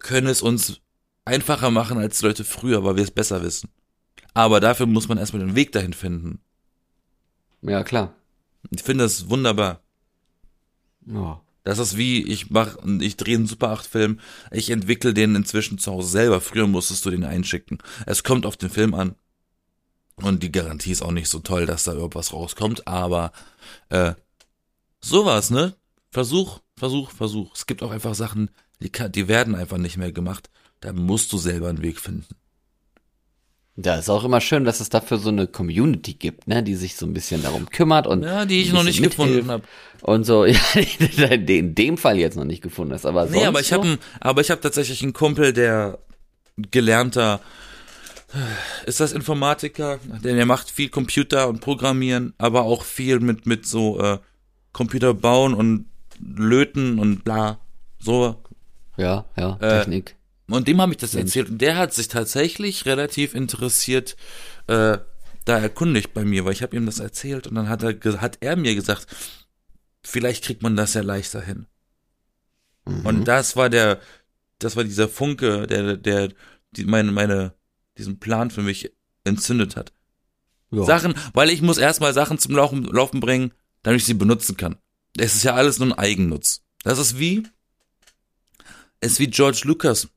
können 0.00 0.26
es 0.26 0.42
uns 0.42 0.80
einfacher 1.24 1.70
machen 1.70 1.98
als 1.98 2.20
Leute 2.22 2.44
früher, 2.44 2.82
weil 2.84 2.96
wir 2.96 3.04
es 3.04 3.12
besser 3.12 3.42
wissen. 3.42 3.70
Aber 4.34 4.60
dafür 4.60 4.86
muss 4.86 5.08
man 5.08 5.18
erstmal 5.18 5.44
den 5.44 5.56
Weg 5.56 5.72
dahin 5.72 5.92
finden. 5.92 6.40
Ja, 7.62 7.82
klar. 7.82 8.14
Ich 8.70 8.82
finde 8.82 9.04
das 9.04 9.28
wunderbar. 9.28 9.80
Ja. 11.06 11.40
Das 11.62 11.78
ist 11.78 11.96
wie, 11.96 12.22
ich 12.22 12.50
mach, 12.50 12.78
ich 13.00 13.16
drehe 13.16 13.36
einen 13.36 13.46
Super 13.46 13.70
8 13.70 13.86
Film, 13.86 14.20
ich 14.50 14.70
entwickle 14.70 15.12
den 15.12 15.34
inzwischen 15.34 15.78
zu 15.78 15.92
Hause 15.92 16.08
selber. 16.08 16.40
Früher 16.40 16.66
musstest 16.66 17.04
du 17.04 17.10
den 17.10 17.24
einschicken. 17.24 17.78
Es 18.06 18.24
kommt 18.24 18.46
auf 18.46 18.56
den 18.56 18.70
Film 18.70 18.94
an. 18.94 19.14
Und 20.16 20.42
die 20.42 20.52
Garantie 20.52 20.92
ist 20.92 21.02
auch 21.02 21.12
nicht 21.12 21.28
so 21.28 21.40
toll, 21.40 21.66
dass 21.66 21.84
da 21.84 21.92
irgendwas 21.92 22.32
rauskommt, 22.32 22.86
aber 22.86 23.32
äh, 23.88 24.14
sowas, 25.00 25.50
ne? 25.50 25.74
Versuch, 26.10 26.60
Versuch, 26.76 27.10
Versuch. 27.10 27.54
Es 27.54 27.66
gibt 27.66 27.82
auch 27.82 27.90
einfach 27.90 28.14
Sachen, 28.14 28.50
die, 28.80 28.90
kann, 28.90 29.12
die 29.12 29.28
werden 29.28 29.54
einfach 29.54 29.78
nicht 29.78 29.96
mehr 29.96 30.12
gemacht. 30.12 30.50
Da 30.80 30.92
musst 30.92 31.32
du 31.32 31.38
selber 31.38 31.68
einen 31.68 31.82
Weg 31.82 32.00
finden. 32.00 32.34
Ja, 33.76 33.96
ist 33.96 34.10
auch 34.10 34.24
immer 34.24 34.40
schön, 34.40 34.64
dass 34.64 34.80
es 34.80 34.90
dafür 34.90 35.18
so 35.18 35.28
eine 35.30 35.46
Community 35.46 36.14
gibt, 36.14 36.48
ne, 36.48 36.62
die 36.62 36.74
sich 36.74 36.96
so 36.96 37.06
ein 37.06 37.14
bisschen 37.14 37.42
darum 37.42 37.70
kümmert 37.70 38.06
und 38.06 38.22
Ja, 38.22 38.44
die 38.44 38.60
ich 38.60 38.72
noch 38.72 38.82
nicht 38.82 39.02
gefunden 39.02 39.50
habe. 39.50 39.62
Und 40.02 40.24
so, 40.24 40.44
ja, 40.44 40.58
in 41.26 41.74
dem 41.74 41.96
Fall 41.96 42.18
jetzt 42.18 42.36
noch 42.36 42.44
nicht 42.44 42.62
gefunden 42.62 42.92
hast, 42.94 43.06
aber 43.06 43.26
Nee, 43.26 43.44
aber 43.44 43.60
ich 43.60 43.68
so? 43.68 43.76
habe 43.76 43.98
aber 44.20 44.40
ich 44.40 44.50
habe 44.50 44.60
tatsächlich 44.60 45.02
einen 45.02 45.12
Kumpel, 45.12 45.52
der 45.52 45.98
gelernter 46.70 47.40
ist 48.86 49.00
das 49.00 49.12
Informatiker, 49.12 49.98
denn 50.22 50.36
er 50.36 50.46
macht 50.46 50.70
viel 50.70 50.88
Computer 50.88 51.48
und 51.48 51.60
Programmieren, 51.60 52.34
aber 52.38 52.62
auch 52.62 52.84
viel 52.84 53.20
mit 53.20 53.46
mit 53.46 53.66
so 53.66 54.00
äh, 54.00 54.18
Computer 54.72 55.14
bauen 55.14 55.54
und 55.54 55.86
löten 56.20 56.98
und 56.98 57.24
bla 57.24 57.58
so. 57.98 58.36
ja, 58.96 59.24
ja, 59.36 59.56
Äh, 59.60 59.80
Technik. 59.80 60.16
Und 60.50 60.68
dem 60.68 60.80
habe 60.80 60.92
ich 60.92 60.98
das 60.98 61.14
erzählt 61.14 61.50
und 61.50 61.58
der 61.58 61.76
hat 61.76 61.94
sich 61.94 62.08
tatsächlich 62.08 62.86
relativ 62.86 63.34
interessiert 63.34 64.16
äh, 64.66 64.98
da 65.44 65.58
erkundigt 65.58 66.12
bei 66.12 66.24
mir, 66.24 66.44
weil 66.44 66.52
ich 66.52 66.62
habe 66.62 66.76
ihm 66.76 66.86
das 66.86 66.98
erzählt 66.98 67.46
und 67.46 67.54
dann 67.54 67.68
hat 67.68 67.82
er 67.82 68.20
hat 68.20 68.38
er 68.40 68.56
mir 68.56 68.74
gesagt, 68.74 69.06
vielleicht 70.02 70.44
kriegt 70.44 70.62
man 70.62 70.76
das 70.76 70.94
ja 70.94 71.02
leichter 71.02 71.40
hin. 71.40 71.66
Mhm. 72.84 73.06
Und 73.06 73.24
das 73.24 73.56
war 73.56 73.68
der, 73.70 74.00
das 74.58 74.76
war 74.76 74.84
dieser 74.84 75.08
Funke, 75.08 75.66
der, 75.66 75.96
der, 75.96 76.30
die, 76.72 76.84
meine, 76.84 77.12
meine, 77.12 77.54
diesen 77.98 78.18
Plan 78.18 78.50
für 78.50 78.62
mich 78.62 78.92
entzündet 79.24 79.76
hat. 79.76 79.92
ja. 80.70 80.84
Sachen, 80.84 81.14
weil 81.32 81.50
ich 81.50 81.62
muss 81.62 81.78
erstmal 81.78 82.14
Sachen 82.14 82.38
zum 82.38 82.54
Laufen, 82.54 82.84
Laufen 82.84 83.20
bringen, 83.20 83.52
damit 83.82 84.00
ich 84.00 84.06
sie 84.06 84.14
benutzen 84.14 84.56
kann. 84.56 84.76
Es 85.16 85.34
ist 85.34 85.42
ja 85.42 85.54
alles 85.54 85.78
nur 85.78 85.88
ein 85.88 85.98
Eigennutz. 85.98 86.62
Das 86.82 86.98
ist 86.98 87.18
wie, 87.18 87.42
es 89.00 89.12
ist 89.12 89.20
wie 89.20 89.28
George 89.28 89.62
Lucas 89.64 90.08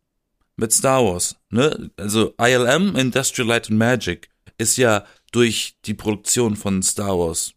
mit 0.55 0.71
Star 0.71 1.03
Wars, 1.03 1.35
ne? 1.49 1.91
Also 1.97 2.33
ILM, 2.39 2.95
Industrial 2.95 3.47
Light 3.47 3.69
and 3.69 3.79
Magic, 3.79 4.29
ist 4.57 4.77
ja 4.77 5.05
durch 5.31 5.75
die 5.85 5.93
Produktion 5.93 6.55
von 6.55 6.83
Star 6.83 7.17
Wars 7.17 7.53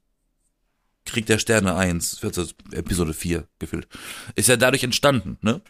Krieg 1.07 1.27
der 1.27 1.39
Sterne 1.39 1.77
1, 1.77 2.23
also 2.23 2.47
Episode 2.73 3.15
4 3.15 3.49
gefühlt, 3.59 3.89
ist 4.35 4.49
ja 4.49 4.57
dadurch 4.57 4.83
entstanden, 4.83 5.39
ne? 5.41 5.63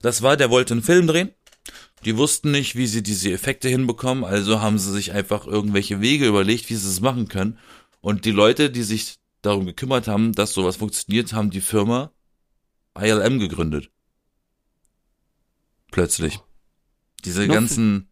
Das 0.00 0.22
war, 0.22 0.36
der 0.36 0.50
wollte 0.50 0.74
einen 0.74 0.82
Film 0.82 1.06
drehen. 1.06 1.30
Die 2.04 2.16
wussten 2.16 2.50
nicht, 2.50 2.74
wie 2.74 2.86
sie 2.86 3.02
diese 3.02 3.30
Effekte 3.32 3.68
hinbekommen, 3.68 4.24
also 4.24 4.60
haben 4.60 4.78
sie 4.78 4.92
sich 4.92 5.12
einfach 5.12 5.46
irgendwelche 5.46 6.00
Wege 6.00 6.26
überlegt, 6.26 6.68
wie 6.68 6.74
sie 6.74 6.88
es 6.88 7.00
machen 7.00 7.28
können. 7.28 7.58
Und 8.00 8.24
die 8.24 8.32
Leute, 8.32 8.70
die 8.70 8.82
sich 8.82 9.18
darum 9.42 9.66
gekümmert 9.66 10.08
haben, 10.08 10.32
dass 10.32 10.52
sowas 10.52 10.76
funktioniert, 10.76 11.32
haben 11.32 11.50
die 11.50 11.60
Firma 11.60 12.12
ILM 12.98 13.38
gegründet. 13.38 13.90
Plötzlich. 15.92 16.40
Diese 17.24 17.46
Nur 17.46 17.54
ganzen, 17.54 18.08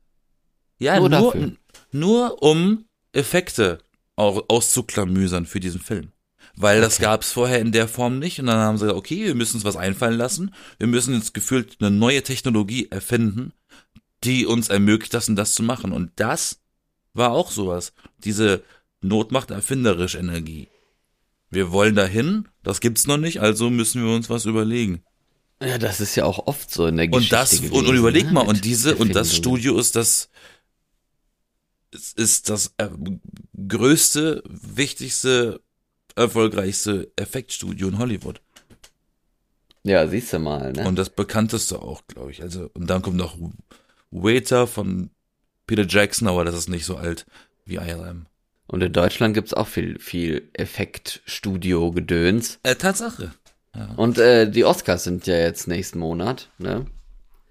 ja, 0.79 0.99
nur 0.99 1.09
nur, 1.09 1.53
nur 1.93 2.43
um 2.43 2.85
Effekte 3.13 3.79
au- 4.17 4.45
auszuklamüsern 4.49 5.47
für 5.47 5.61
diesen 5.61 5.81
Film. 5.81 6.13
Weil 6.57 6.81
das 6.81 6.95
Okay. 6.95 7.03
gab's 7.05 7.33
vorher 7.33 7.61
in 7.61 7.73
der 7.73 7.89
Form 7.89 8.19
nicht 8.19 8.39
und 8.41 8.47
dann 8.47 8.57
haben 8.59 8.77
sie 8.77 8.85
gesagt, 8.85 8.99
okay, 8.99 9.25
wir 9.25 9.35
müssen 9.35 9.57
uns 9.57 9.65
was 9.65 9.77
einfallen 9.77 10.19
lassen. 10.19 10.55
Wir 10.79 10.87
müssen 10.87 11.15
jetzt 11.15 11.33
gefühlt 11.35 11.77
eine 11.81 11.91
neue 11.91 12.23
Technologie 12.23 12.89
erfinden, 12.91 13.53
die 14.25 14.47
uns 14.47 14.69
ermöglicht, 14.69 15.15
das 15.15 15.29
und 15.29 15.37
das 15.37 15.55
zu 15.55 15.63
machen. 15.63 15.93
Und 15.93 16.13
das 16.17 16.61
war 17.15 17.31
auch 17.31 17.51
sowas. 17.51 17.93
Diese 18.19 18.63
Not 19.01 19.33
macht 19.33 19.51
erfinderisch 19.51 20.15
Energie. 20.17 20.69
Wir 21.51 21.73
wollen 21.73 21.95
dahin, 21.95 22.49
das 22.63 22.81
gibt's 22.81 23.07
noch 23.07 23.17
nicht, 23.17 23.41
also 23.41 23.71
müssen 23.71 24.05
wir 24.05 24.13
uns 24.15 24.29
was 24.31 24.45
überlegen. 24.45 25.03
Ja, 25.63 25.77
das 25.77 26.01
ist 26.01 26.17
ja 26.17 26.25
auch 26.25 26.47
oft 26.47 26.73
so 26.73 26.87
in 26.87 26.97
der 26.97 27.07
Und 27.07 27.13
Geschichte 27.13 27.37
das, 27.37 27.51
gewesen, 27.51 27.75
und, 27.75 27.87
und 27.87 27.97
überleg 27.97 28.27
ne, 28.27 28.33
mal, 28.33 28.47
und 28.47 28.65
diese, 28.65 28.97
und 28.97 29.15
das. 29.15 29.37
Studio 29.37 29.79
ist 29.79 29.95
das, 29.95 30.31
ist 32.17 32.49
das 32.49 32.73
äh, 32.79 32.89
größte, 33.69 34.43
wichtigste, 34.49 35.61
erfolgreichste 36.17 37.13
Effektstudio 37.17 37.89
in 37.89 37.99
Hollywood. 37.99 38.41
Ja, 39.83 40.07
siehst 40.07 40.33
du 40.33 40.39
mal, 40.39 40.73
ne? 40.73 40.87
Und 40.87 40.97
das 40.97 41.11
bekannteste 41.11 41.81
auch, 41.81 42.03
glaube 42.07 42.31
ich. 42.31 42.43
Also, 42.43 42.71
und 42.75 42.89
dann 42.89 43.03
kommt 43.03 43.17
noch 43.17 43.37
Waiter 44.11 44.67
von 44.67 45.11
Peter 45.67 45.87
Jackson, 45.87 46.29
aber 46.29 46.45
das 46.45 46.55
ist 46.55 46.69
nicht 46.69 46.85
so 46.85 46.97
alt 46.97 47.27
wie 47.65 47.77
ILM. 47.77 48.27
Und 48.67 48.83
in 48.83 48.93
Deutschland 48.93 49.35
gibt's 49.35 49.53
auch 49.53 49.69
viel, 49.69 49.99
viel 49.99 50.49
Effektstudio-Gedöns. 50.53 52.61
Äh, 52.63 52.77
Tatsache. 52.77 53.33
Und 53.97 54.19
äh, 54.19 54.51
die 54.51 54.65
Oscars 54.65 55.05
sind 55.05 55.27
ja 55.27 55.37
jetzt 55.37 55.69
nächsten 55.69 55.99
Monat, 55.99 56.49
ne? 56.59 56.87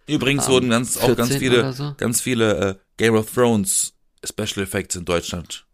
Übrigens 0.08 0.48
Am 0.48 0.54
wurden 0.54 0.70
ganz, 0.70 0.98
auch 0.98 1.16
ganz 1.16 1.30
14. 1.30 1.40
viele, 1.40 1.74
so? 1.74 1.94
ganz 1.98 2.20
viele 2.20 2.70
äh, 2.70 2.76
Game 2.98 3.16
of 3.16 3.32
Thrones 3.34 3.94
Special 4.26 4.64
Effects 4.64 4.96
in 4.96 5.06
Deutschland 5.06 5.66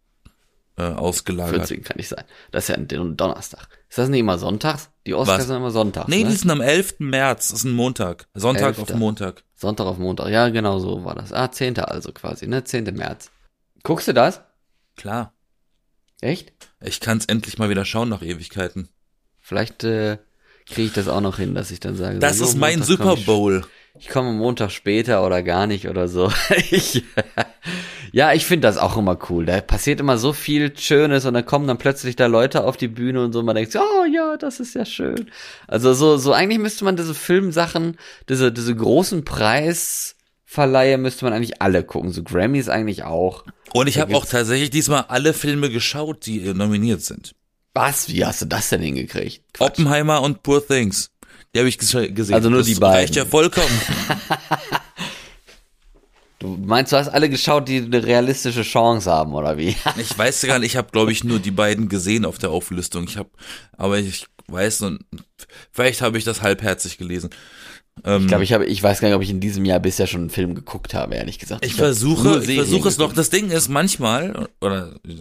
äh, 0.77 0.83
ausgelagert. 0.83 1.67
14 1.67 1.83
kann 1.83 1.97
nicht 1.97 2.09
sein. 2.09 2.25
Das 2.51 2.65
ist 2.65 2.67
ja 2.69 2.75
ein 2.75 2.87
Don- 2.87 3.15
Donnerstag. 3.17 3.67
Ist 3.89 3.97
das 3.97 4.09
nicht 4.09 4.19
immer 4.19 4.37
sonntags? 4.37 4.89
Die 5.07 5.13
Oscars 5.13 5.39
Was? 5.39 5.47
sind 5.47 5.55
immer 5.55 5.71
sonntags. 5.71 6.09
Nee, 6.09 6.23
ne? 6.23 6.29
die 6.29 6.35
sind 6.35 6.51
am 6.51 6.61
11. 6.61 6.95
März, 6.99 7.49
das 7.49 7.59
ist 7.59 7.63
ein 7.65 7.71
Montag. 7.71 8.27
Sonntag 8.33 8.77
auf 8.77 8.89
11.. 8.89 8.99
Montag. 8.99 9.43
Sonntag 9.55 9.85
auf 9.87 9.97
Montag. 9.97 10.27
Ja, 10.29 10.49
genau 10.49 10.79
so 10.79 11.05
war 11.05 11.15
das. 11.15 11.31
Ah, 11.31 11.49
10. 11.49 11.79
also 11.79 12.11
quasi, 12.11 12.45
ne? 12.45 12.63
10. 12.63 12.83
März. 12.93 13.31
Guckst 13.83 14.07
du 14.09 14.13
das? 14.13 14.41
Klar. 14.97 15.33
Echt? 16.21 16.51
Ich 16.83 16.99
kann's 16.99 17.25
endlich 17.25 17.57
mal 17.57 17.69
wieder 17.69 17.85
schauen 17.85 18.09
nach 18.09 18.21
Ewigkeiten. 18.21 18.89
Vielleicht 19.39 19.83
äh, 19.83 20.17
kriege 20.69 20.87
ich 20.87 20.93
das 20.93 21.07
auch 21.07 21.21
noch 21.21 21.37
hin, 21.37 21.53
dass 21.55 21.71
ich 21.71 21.79
dann 21.79 21.95
sage, 21.95 22.19
Das 22.19 22.37
so, 22.39 22.45
ist 22.45 22.55
mein 22.57 22.79
Montag 22.79 22.97
komm 22.97 23.07
Super 23.07 23.19
ich- 23.19 23.25
Bowl. 23.25 23.65
Ich 23.97 24.09
komme 24.09 24.33
Montag 24.33 24.71
später 24.71 25.25
oder 25.25 25.41
gar 25.41 25.67
nicht 25.67 25.87
oder 25.87 26.09
so. 26.09 26.29
ich, 26.69 27.01
ja, 28.11 28.33
ich 28.33 28.45
finde 28.45 28.67
das 28.67 28.77
auch 28.77 28.97
immer 28.97 29.17
cool. 29.29 29.45
Da 29.45 29.61
passiert 29.61 30.01
immer 30.01 30.17
so 30.17 30.33
viel 30.33 30.77
Schönes 30.77 31.23
und 31.25 31.33
dann 31.33 31.45
kommen 31.45 31.65
dann 31.65 31.77
plötzlich 31.77 32.17
da 32.17 32.25
Leute 32.25 32.65
auf 32.65 32.75
die 32.75 32.89
Bühne 32.89 33.23
und 33.23 33.31
so. 33.31 33.41
Man 33.41 33.55
denkt, 33.55 33.71
so, 33.71 33.79
oh 33.79 34.03
ja, 34.05 34.35
das 34.35 34.59
ist 34.59 34.75
ja 34.75 34.83
schön. 34.85 35.31
Also 35.67 35.93
so, 35.93 36.17
so 36.17 36.33
eigentlich 36.33 36.59
müsste 36.59 36.83
man 36.83 36.97
diese 36.97 37.13
Filmsachen, 37.15 37.97
diese, 38.27 38.51
diese 38.51 38.75
großen 38.75 39.23
Preisverleihe 39.23 40.97
müsste 40.97 41.23
man 41.25 41.33
eigentlich 41.33 41.61
alle 41.61 41.83
gucken. 41.83 42.11
So 42.11 42.21
Grammys 42.23 42.67
eigentlich 42.69 43.03
auch. 43.03 43.45
Und 43.73 43.87
ich 43.87 43.99
habe 43.99 44.15
auch 44.15 44.25
tatsächlich 44.25 44.71
diesmal 44.71 45.05
alle 45.07 45.33
Filme 45.33 45.69
geschaut, 45.69 46.25
die 46.25 46.45
äh, 46.45 46.53
nominiert 46.53 47.01
sind. 47.01 47.33
Was? 47.75 48.09
Wie 48.09 48.25
hast 48.25 48.41
du 48.41 48.45
das 48.45 48.69
denn 48.69 48.81
hingekriegt? 48.81 49.43
Quatsch. 49.53 49.69
Oppenheimer 49.79 50.21
und 50.23 50.41
Poor 50.41 50.65
Things. 50.65 51.11
Die 51.53 51.59
habe 51.59 51.69
ich 51.69 51.77
ges- 51.77 52.09
gesehen. 52.13 52.33
Also 52.35 52.49
nur 52.49 52.59
das 52.59 52.67
die 52.67 52.75
beiden. 52.75 52.95
reicht 53.01 53.15
ja 53.15 53.25
vollkommen. 53.25 53.69
Du 56.39 56.57
meinst, 56.63 56.91
du 56.91 56.97
hast 56.97 57.07
alle 57.07 57.29
geschaut, 57.29 57.69
die 57.69 57.77
eine 57.77 58.03
realistische 58.03 58.63
Chance 58.63 59.09
haben, 59.09 59.33
oder 59.33 59.57
wie? 59.57 59.75
Ich 59.97 60.15
weiß 60.17 60.41
gar 60.43 60.59
nicht, 60.59 60.71
ich 60.73 60.77
habe 60.77 60.91
glaube 60.91 61.11
ich 61.11 61.23
nur 61.23 61.39
die 61.39 61.51
beiden 61.51 61.87
gesehen 61.87 62.25
auf 62.25 62.37
der 62.37 62.51
Auflistung. 62.51 63.05
Ich 63.05 63.17
habe, 63.17 63.29
aber 63.77 63.97
ich 63.99 64.25
weiß 64.47 64.81
und 64.81 64.99
vielleicht 65.71 66.01
habe 66.01 66.17
ich 66.17 66.23
das 66.25 66.41
halbherzig 66.41 66.97
gelesen. 66.97 67.29
Ähm, 68.03 68.23
Ich 68.23 68.27
glaube, 68.27 68.43
ich 68.43 68.51
habe, 68.51 68.65
ich 68.65 68.83
weiß 68.83 68.99
gar 68.99 69.07
nicht, 69.07 69.15
ob 69.15 69.21
ich 69.23 69.29
in 69.29 69.39
diesem 69.39 69.63
Jahr 69.63 69.79
bisher 69.79 70.07
schon 70.07 70.21
einen 70.21 70.29
Film 70.29 70.55
geguckt 70.55 70.93
habe, 70.93 71.15
ehrlich 71.15 71.39
gesagt. 71.39 71.65
Ich 71.65 71.77
nur 71.77 71.85
versuche, 71.87 72.43
ich 72.43 72.55
versuche 72.55 72.89
es 72.89 72.97
noch. 72.97 73.13
Das 73.13 73.29
Ding 73.29 73.49
ist 73.49 73.69
manchmal, 73.69 74.49
oder 74.59 74.93
äh, 75.07 75.15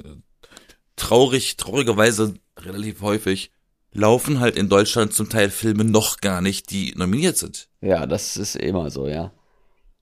traurig, 0.96 1.56
traurigerweise 1.56 2.34
relativ 2.66 3.00
häufig, 3.00 3.50
laufen 3.92 4.40
halt 4.40 4.56
in 4.56 4.68
Deutschland 4.68 5.14
zum 5.14 5.28
Teil 5.28 5.50
Filme 5.50 5.84
noch 5.84 6.18
gar 6.18 6.40
nicht, 6.40 6.70
die 6.70 6.92
nominiert 6.96 7.38
sind. 7.38 7.68
Ja, 7.80 8.06
das 8.06 8.36
ist 8.36 8.56
immer 8.56 8.90
so, 8.90 9.06
ja. 9.06 9.32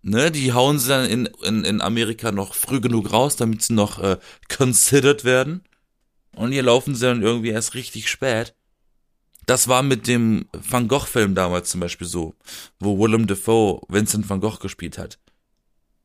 Ne, 0.03 0.33
die 0.33 0.53
hauen 0.53 0.81
sie 0.81 0.88
dann 0.88 1.09
in, 1.09 1.27
in, 1.44 1.64
in 1.64 1.81
Amerika 1.81 2.33
noch 2.33 2.55
früh 2.55 2.81
genug 2.81 3.12
raus, 3.12 3.37
damit 3.37 3.62
sie 3.62 3.75
noch 3.75 4.03
äh, 4.03 4.18
considered 4.48 5.25
werden. 5.25 5.62
Und 6.35 6.53
hier 6.53 6.62
laufen 6.62 6.94
sie 6.94 7.07
dann 7.07 7.22
irgendwie 7.22 7.51
erst 7.51 7.75
richtig 7.75 8.11
spät. 8.11 8.55
Das 9.46 9.68
war 9.68 9.83
mit 9.83 10.07
dem 10.07 10.46
Van 10.53 10.88
Gogh-Film 10.88 11.35
damals 11.35 11.70
zum 11.70 11.81
Beispiel 11.81 12.07
so, 12.07 12.35
wo 12.81 12.98
Willem 12.98 13.27
Dafoe 13.27 13.81
Vincent 13.88 14.29
van 14.29 14.40
Gogh 14.40 14.59
gespielt 14.59 14.98
hat. 14.98 15.18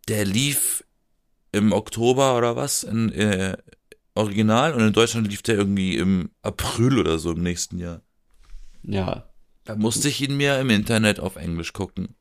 Der 0.07 0.25
lief 0.25 0.83
im 1.51 1.71
Oktober 1.71 2.37
oder 2.37 2.55
was 2.55 2.83
in 2.83 3.11
äh, 3.11 3.57
Original 4.17 4.73
und 4.73 4.81
in 4.85 4.93
Deutschland 4.93 5.27
lief 5.29 5.41
der 5.41 5.55
irgendwie 5.55 5.95
im 5.97 6.29
April 6.41 6.99
oder 6.99 7.17
so 7.19 7.31
im 7.31 7.41
nächsten 7.41 7.77
Jahr. 7.79 8.01
Ja. 8.83 9.29
Da 9.65 9.75
musste 9.75 10.07
ich 10.09 10.21
ihn 10.21 10.37
mir 10.37 10.59
im 10.59 10.69
Internet 10.69 11.19
auf 11.19 11.35
Englisch 11.35 11.73
gucken. 11.73 12.15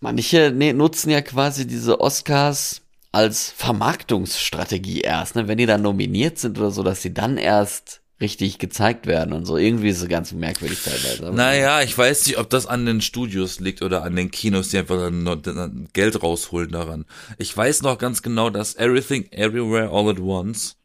Manche 0.00 0.50
ne, 0.54 0.72
nutzen 0.74 1.10
ja 1.10 1.20
quasi 1.22 1.66
diese 1.66 2.00
Oscars 2.00 2.82
als 3.12 3.50
Vermarktungsstrategie 3.50 5.00
erst, 5.00 5.36
ne? 5.36 5.48
Wenn 5.48 5.58
die 5.58 5.66
dann 5.66 5.82
nominiert 5.82 6.38
sind 6.38 6.58
oder 6.58 6.70
so, 6.70 6.82
dass 6.82 7.02
sie 7.02 7.14
dann 7.14 7.36
erst 7.36 8.00
richtig 8.20 8.58
gezeigt 8.58 9.06
werden 9.06 9.32
und 9.32 9.46
so. 9.46 9.56
Irgendwie 9.56 9.88
ist 9.88 10.00
es 10.00 10.08
ganz 10.08 10.32
merkwürdig 10.32 10.80
teilweise. 10.82 11.26
aber- 11.26 11.36
Naja, 11.36 11.82
ich 11.82 11.96
weiß 11.98 12.26
nicht, 12.26 12.38
ob 12.38 12.48
das 12.50 12.66
an 12.66 12.86
den 12.86 13.00
Studios 13.00 13.58
liegt 13.58 13.82
oder 13.82 14.02
an 14.04 14.14
den 14.14 14.30
Kinos, 14.30 14.68
die 14.68 14.78
einfach 14.78 14.96
dann 14.96 15.88
Geld 15.92 16.22
rausholen 16.22 16.70
daran. 16.70 17.04
Ich 17.38 17.54
weiß 17.56 17.82
noch 17.82 17.98
ganz 17.98 18.22
genau, 18.22 18.48
dass 18.48 18.76
Everything 18.76 19.26
Everywhere 19.32 19.90
All 19.90 20.08
at 20.08 20.20
Once 20.20 20.76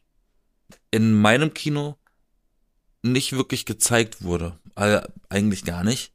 in 0.90 1.12
meinem 1.12 1.54
Kino 1.54 1.96
nicht 3.02 3.32
wirklich 3.32 3.64
gezeigt 3.64 4.22
wurde. 4.22 4.58
Also 4.74 5.06
eigentlich 5.28 5.64
gar 5.64 5.84
nicht. 5.84 6.12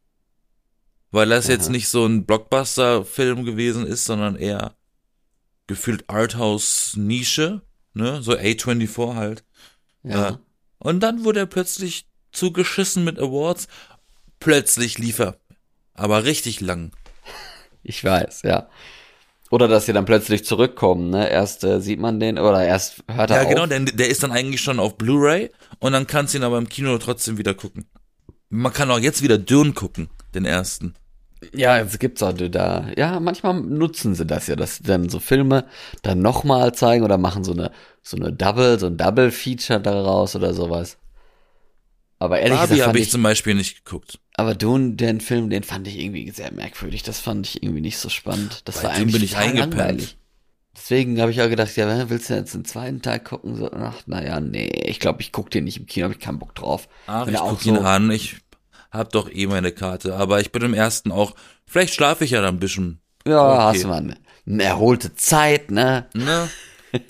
Weil 1.12 1.30
das 1.30 1.48
jetzt 1.48 1.66
Aha. 1.66 1.72
nicht 1.72 1.90
so 1.90 2.06
ein 2.06 2.26
Blockbuster-Film 2.26 3.46
gewesen 3.46 3.86
ist, 3.86 4.06
sondern 4.06 4.36
eher 4.36 4.76
gefühlt 5.68 6.10
Arthouse-Nische, 6.10 7.62
ne? 7.94 8.22
So 8.22 8.34
A24 8.34 9.16
halt. 9.16 9.44
Ja. 10.04 10.10
Ja. 10.10 10.40
Und 10.80 11.02
dann 11.02 11.24
wurde 11.24 11.42
er 11.42 11.46
plötzlich 11.46 12.08
zugeschissen 12.32 13.04
mit 13.04 13.20
Awards. 13.20 13.68
Plötzlich 14.40 14.98
lief 14.98 15.20
er. 15.20 15.40
Aber 15.94 16.24
richtig 16.26 16.60
lang. 16.60 16.92
Ich 17.84 18.04
weiß, 18.04 18.42
ja. 18.42 18.70
Oder 19.54 19.68
dass 19.68 19.86
sie 19.86 19.94
dann 19.94 20.06
plötzlich 20.06 20.46
zurückkommen, 20.46 21.10
ne? 21.12 21.30
Erst 21.30 21.64
äh, 21.64 21.80
sieht 21.80 22.00
man 22.00 22.20
den 22.20 22.40
oder 22.40 22.64
erst 22.66 23.04
hört 23.10 23.32
er 23.32 23.40
Ja, 23.40 23.44
auf. 23.44 23.50
genau, 23.50 23.66
der, 23.66 23.80
der 23.82 24.10
ist 24.10 24.24
dann 24.24 24.32
eigentlich 24.32 24.62
schon 24.62 24.80
auf 24.80 24.98
Blu-ray 24.98 25.52
und 25.80 25.92
dann 25.94 26.08
kannst 26.08 26.34
du 26.34 26.38
ihn 26.40 26.44
aber 26.44 26.58
im 26.58 26.70
Kino 26.70 26.98
trotzdem 26.98 27.38
wieder 27.38 27.54
gucken. 27.54 27.86
Man 28.50 28.72
kann 28.74 28.90
auch 28.92 29.00
jetzt 29.00 29.22
wieder 29.22 29.38
Dune 29.38 29.74
gucken, 29.74 30.10
den 30.34 30.46
ersten. 30.46 30.96
Ja, 31.54 31.78
jetzt 31.78 32.00
gibt's 32.00 32.24
auch 32.24 32.34
da. 32.34 32.88
Ja, 32.98 33.20
manchmal 33.20 33.56
nutzen 33.62 34.16
sie 34.16 34.26
das 34.26 34.48
ja, 34.48 34.56
dass 34.56 34.78
sie 34.78 34.84
dann 34.84 35.10
so 35.10 35.20
Filme 35.20 35.66
dann 36.02 36.22
nochmal 36.22 36.74
zeigen 36.74 37.04
oder 37.04 37.18
machen 37.18 37.44
so 37.44 37.52
eine 37.52 37.72
so 38.02 38.18
eine 38.18 38.32
Double, 38.34 38.80
so 38.80 38.88
ein 38.88 38.98
Double 38.98 39.30
Feature 39.32 39.82
daraus 39.82 40.36
oder 40.36 40.54
sowas. 40.54 40.98
Aber 42.24 42.40
ehrlich 42.40 42.58
Barbie 42.58 42.70
gesagt 42.76 42.88
habe 42.88 42.98
ich 43.00 43.04
ich, 43.06 43.12
zum 43.12 43.22
Beispiel 43.24 43.54
nicht 43.54 43.84
geguckt. 43.84 44.20
aber 44.36 44.56
Dune, 44.56 44.94
den 44.96 45.20
Film, 45.20 45.50
den 45.50 45.64
fand 45.64 45.88
ich 45.90 46.00
irgendwie 46.00 46.30
sehr 46.32 46.54
merkwürdig. 46.54 47.04
Das 47.04 47.20
fand 47.20 47.46
ich 47.48 47.62
irgendwie 47.64 47.82
nicht 47.82 47.98
so 47.98 48.08
spannend. 48.08 48.62
Das 48.66 48.78
Bei 48.78 48.84
war 48.84 48.92
eigentlich 48.92 49.14
bin 49.16 49.24
ich 49.24 49.36
eingepennt. 49.36 49.76
langweilig. 49.76 50.18
Deswegen 50.76 51.20
habe 51.20 51.32
ich 51.32 51.42
auch 51.42 51.50
gedacht, 51.50 51.76
ja, 51.76 52.10
willst 52.10 52.30
du 52.30 52.34
jetzt 52.36 52.54
den 52.54 52.64
zweiten 52.66 53.02
Teil 53.02 53.20
gucken? 53.20 53.56
So, 53.58 53.70
ach, 53.74 53.96
naja, 54.08 54.40
nee, 54.40 54.68
ich 54.86 55.00
glaube, 55.02 55.22
ich 55.22 55.32
guck 55.32 55.52
den 55.52 55.66
nicht 55.66 55.78
im 55.78 55.86
Kino, 55.86 56.06
habe 56.06 56.14
ich 56.14 56.20
keinen 56.22 56.40
Bock 56.40 56.56
drauf. 56.56 56.88
Ach, 57.08 57.28
Wenn 57.28 57.34
ich 57.36 57.40
guck 57.42 57.66
ihn 57.66 57.76
so- 57.76 57.82
an, 57.82 58.10
ich 58.10 58.38
hab 58.90 59.12
doch 59.12 59.30
eh 59.30 59.46
meine 59.48 59.72
Karte, 59.74 60.16
aber 60.16 60.40
ich 60.40 60.52
bin 60.52 60.62
im 60.64 60.74
ersten 60.74 61.12
auch, 61.12 61.36
vielleicht 61.68 61.94
schlafe 61.94 62.24
ich 62.26 62.32
ja 62.32 62.42
dann 62.42 62.56
ein 62.56 62.60
bisschen. 62.60 63.02
Ja, 63.28 63.40
Okay. 63.68 63.78
hast 63.78 63.84
du 63.84 63.88
mal 63.90 63.98
eine, 63.98 64.18
eine 64.48 64.64
erholte 64.64 65.14
Zeit, 65.16 65.70
ne? 65.72 66.08
Ne? 66.14 66.50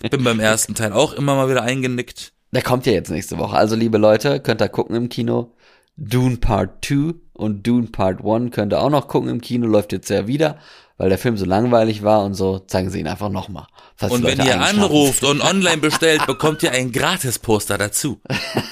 Bin 0.09 0.23
beim 0.23 0.39
ersten 0.39 0.75
Teil 0.75 0.91
auch 0.91 1.13
immer 1.13 1.35
mal 1.35 1.49
wieder 1.49 1.61
eingenickt. 1.63 2.33
Der 2.53 2.61
kommt 2.61 2.85
ja 2.85 2.93
jetzt 2.93 3.09
nächste 3.09 3.39
Woche. 3.39 3.57
Also, 3.57 3.75
liebe 3.75 3.97
Leute, 3.97 4.39
könnt 4.39 4.61
ihr 4.61 4.69
gucken 4.69 4.95
im 4.95 5.09
Kino. 5.09 5.55
Dune 5.95 6.37
Part 6.37 6.85
2 6.85 7.15
und 7.33 7.65
Dune 7.65 7.87
Part 7.87 8.23
1 8.23 8.51
könnt 8.53 8.73
ihr 8.73 8.79
auch 8.79 8.91
noch 8.91 9.07
gucken 9.07 9.29
im 9.29 9.41
Kino. 9.41 9.65
Läuft 9.65 9.91
jetzt 9.91 10.11
ja 10.11 10.27
wieder, 10.27 10.59
weil 10.97 11.09
der 11.09 11.17
Film 11.17 11.35
so 11.35 11.45
langweilig 11.45 12.03
war 12.03 12.23
und 12.23 12.35
so. 12.35 12.59
Zeigen 12.59 12.91
sie 12.91 12.99
ihn 12.99 13.07
einfach 13.07 13.29
nochmal. 13.29 13.65
Und 13.99 14.23
wenn 14.23 14.39
ihr 14.39 14.61
anruft 14.61 15.23
und 15.23 15.41
online 15.41 15.77
bestellt, 15.77 16.27
bekommt 16.27 16.61
ihr 16.61 16.71
ein 16.73 16.91
Gratis-Poster 16.91 17.79
dazu. 17.79 18.21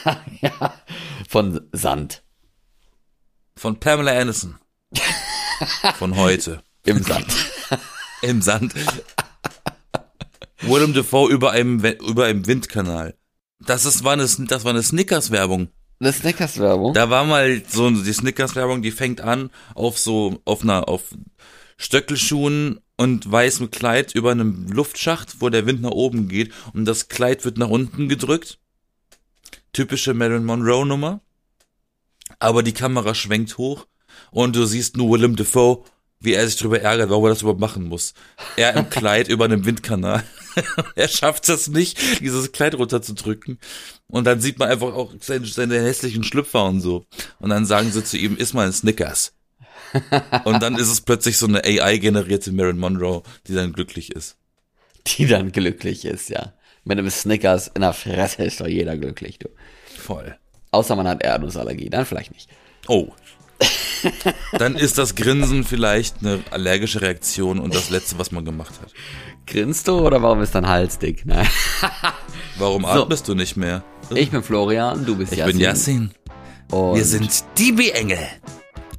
ja, 0.42 0.76
von 1.28 1.62
Sand. 1.72 2.22
Von 3.58 3.80
Pamela 3.80 4.12
Anderson. 4.12 4.60
Von 5.98 6.18
heute. 6.18 6.62
Im 6.86 7.02
Sand. 7.02 7.34
Im 8.22 8.44
Sand. 8.44 8.76
Willem 10.62 10.94
Dafoe 10.94 11.32
über 11.32 11.50
einem, 11.50 11.84
über 11.84 12.26
einem 12.26 12.46
Windkanal. 12.46 13.16
Das 13.66 13.86
ist, 13.86 14.04
war 14.04 14.14
eine, 14.14 14.24
das 14.26 14.64
war 14.64 14.72
eine 14.72 14.84
Snickers-Werbung. 14.84 15.70
Ist 16.00 16.20
Snickers-Werbung. 16.20 16.94
Da 16.94 17.10
war 17.10 17.26
mal 17.26 17.62
so 17.68 17.90
die 17.90 18.14
Snickers-Werbung, 18.14 18.82
die 18.82 18.92
fängt 18.92 19.22
an 19.22 19.52
auf 19.76 20.00
so, 20.00 20.42
auf 20.46 20.64
einer, 20.64 20.90
auf 20.90 21.04
Stöckelschuhen 21.78 22.80
und 22.98 23.32
weißem 23.32 23.72
Kleid 23.72 24.14
über 24.14 24.32
einem 24.32 24.68
Luftschacht, 24.68 25.42
wo 25.42 25.50
der 25.50 25.66
Wind 25.66 25.82
nach 25.82 25.92
oben 25.92 26.28
geht 26.28 26.52
und 26.74 26.86
das 26.86 27.08
Kleid 27.08 27.46
wird 27.46 27.58
nach 27.58 27.70
unten 27.70 28.10
gedrückt. 28.10 28.60
Typische 29.74 30.14
Marilyn 30.14 30.46
Monroe 30.46 30.86
Nummer. 30.86 31.22
Aber 32.40 32.64
die 32.64 32.74
Kamera 32.74 33.14
schwenkt 33.14 33.58
hoch 33.58 33.88
und 34.32 34.56
du 34.56 34.66
siehst 34.66 34.98
nur 34.98 35.12
Willem 35.12 35.36
Dafoe, 35.36 35.84
wie 36.20 36.34
er 36.34 36.48
sich 36.48 36.58
darüber 36.58 36.82
ärgert, 36.82 37.10
warum 37.10 37.26
er 37.26 37.30
das 37.30 37.42
überhaupt 37.42 37.60
machen 37.60 37.88
muss. 37.88 38.14
Er 38.56 38.76
im 38.76 38.90
Kleid 38.90 39.28
über 39.28 39.46
einem 39.46 39.66
Windkanal. 39.66 40.24
er 40.96 41.08
schafft 41.08 41.50
es 41.50 41.68
nicht, 41.68 42.22
dieses 42.22 42.52
Kleid 42.52 42.76
runterzudrücken. 42.76 43.60
Und 44.08 44.26
dann 44.26 44.42
sieht 44.42 44.60
man 44.60 44.70
einfach 44.70 44.94
auch 44.94 45.14
seine, 45.20 45.46
seine 45.46 45.82
hässlichen 45.82 46.24
Schlüpfer 46.24 46.66
und 46.66 46.82
so. 46.82 47.06
Und 47.40 47.50
dann 47.50 47.66
sagen 47.66 47.92
sie 47.92 48.04
zu 48.04 48.18
ihm, 48.18 48.38
iss 48.38 48.54
mal 48.54 48.68
ein 48.68 48.74
Snickers. 48.74 49.34
und 50.46 50.62
dann 50.64 50.76
ist 50.78 50.90
es 50.90 51.02
plötzlich 51.02 51.38
so 51.38 51.48
eine 51.48 51.64
AI-generierte 51.64 52.52
Marilyn 52.52 52.80
Monroe, 52.80 53.24
die 53.48 53.54
dann 53.54 53.74
glücklich 53.74 54.12
ist. 54.12 54.38
Die 55.08 55.28
dann 55.28 55.52
glücklich 55.52 56.06
ist, 56.06 56.30
ja. 56.30 56.54
Mit 56.84 56.98
einem 56.98 57.10
Snickers 57.10 57.68
in 57.74 57.82
der 57.82 57.94
Fresse 57.94 58.44
ist 58.44 58.62
doch 58.62 58.68
jeder 58.68 58.98
glücklich, 58.98 59.40
du. 59.40 59.50
Voll. 59.98 60.38
Außer 60.72 60.96
man 60.96 61.08
hat 61.08 61.24
Erdnussallergie, 61.24 61.90
dann 61.90 62.06
vielleicht 62.06 62.32
nicht. 62.32 62.50
Oh. 62.88 63.12
dann 64.58 64.76
ist 64.76 64.98
das 64.98 65.16
Grinsen 65.16 65.64
vielleicht 65.64 66.18
eine 66.20 66.44
allergische 66.50 67.02
Reaktion 67.02 67.60
und 67.60 67.76
das 67.76 67.90
Letzte, 67.90 68.18
was 68.18 68.32
man 68.32 68.46
gemacht 68.46 68.74
hat. 68.82 68.92
Grinst 69.52 69.86
du 69.88 70.00
oder 70.00 70.22
warum 70.24 70.42
ist 70.42 70.56
dein 70.56 70.66
Hals 70.66 70.98
dick? 70.98 71.24
Nein. 71.26 71.46
Warum 72.58 72.86
atmest 72.86 73.28
du 73.28 73.36
nicht 73.36 73.58
mehr? 73.58 73.84
Ich 74.16 74.32
bin 74.32 74.42
Florian, 74.44 75.06
du 75.06 75.18
bist 75.18 75.34
Ich 75.34 75.44
bin 75.44 75.60
Yassin. 75.60 76.12
Und 76.72 76.96
Wir 76.96 77.04
sind 77.04 77.44
die 77.58 77.74
B-Engel. 77.74 78.26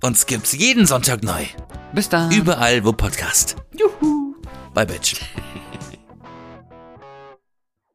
Uns 0.03 0.27
gibt's 0.27 0.53
jeden 0.53 0.87
Sonntag 0.87 1.23
neu. 1.23 1.45
bis 1.95 2.09
dann. 2.11 2.31
Überall, 2.31 2.85
wo 2.85 2.93
Podcast. 2.93 3.57
Juhu. 3.73 4.35
Bye, 4.75 4.85
Bitch. 4.87 5.17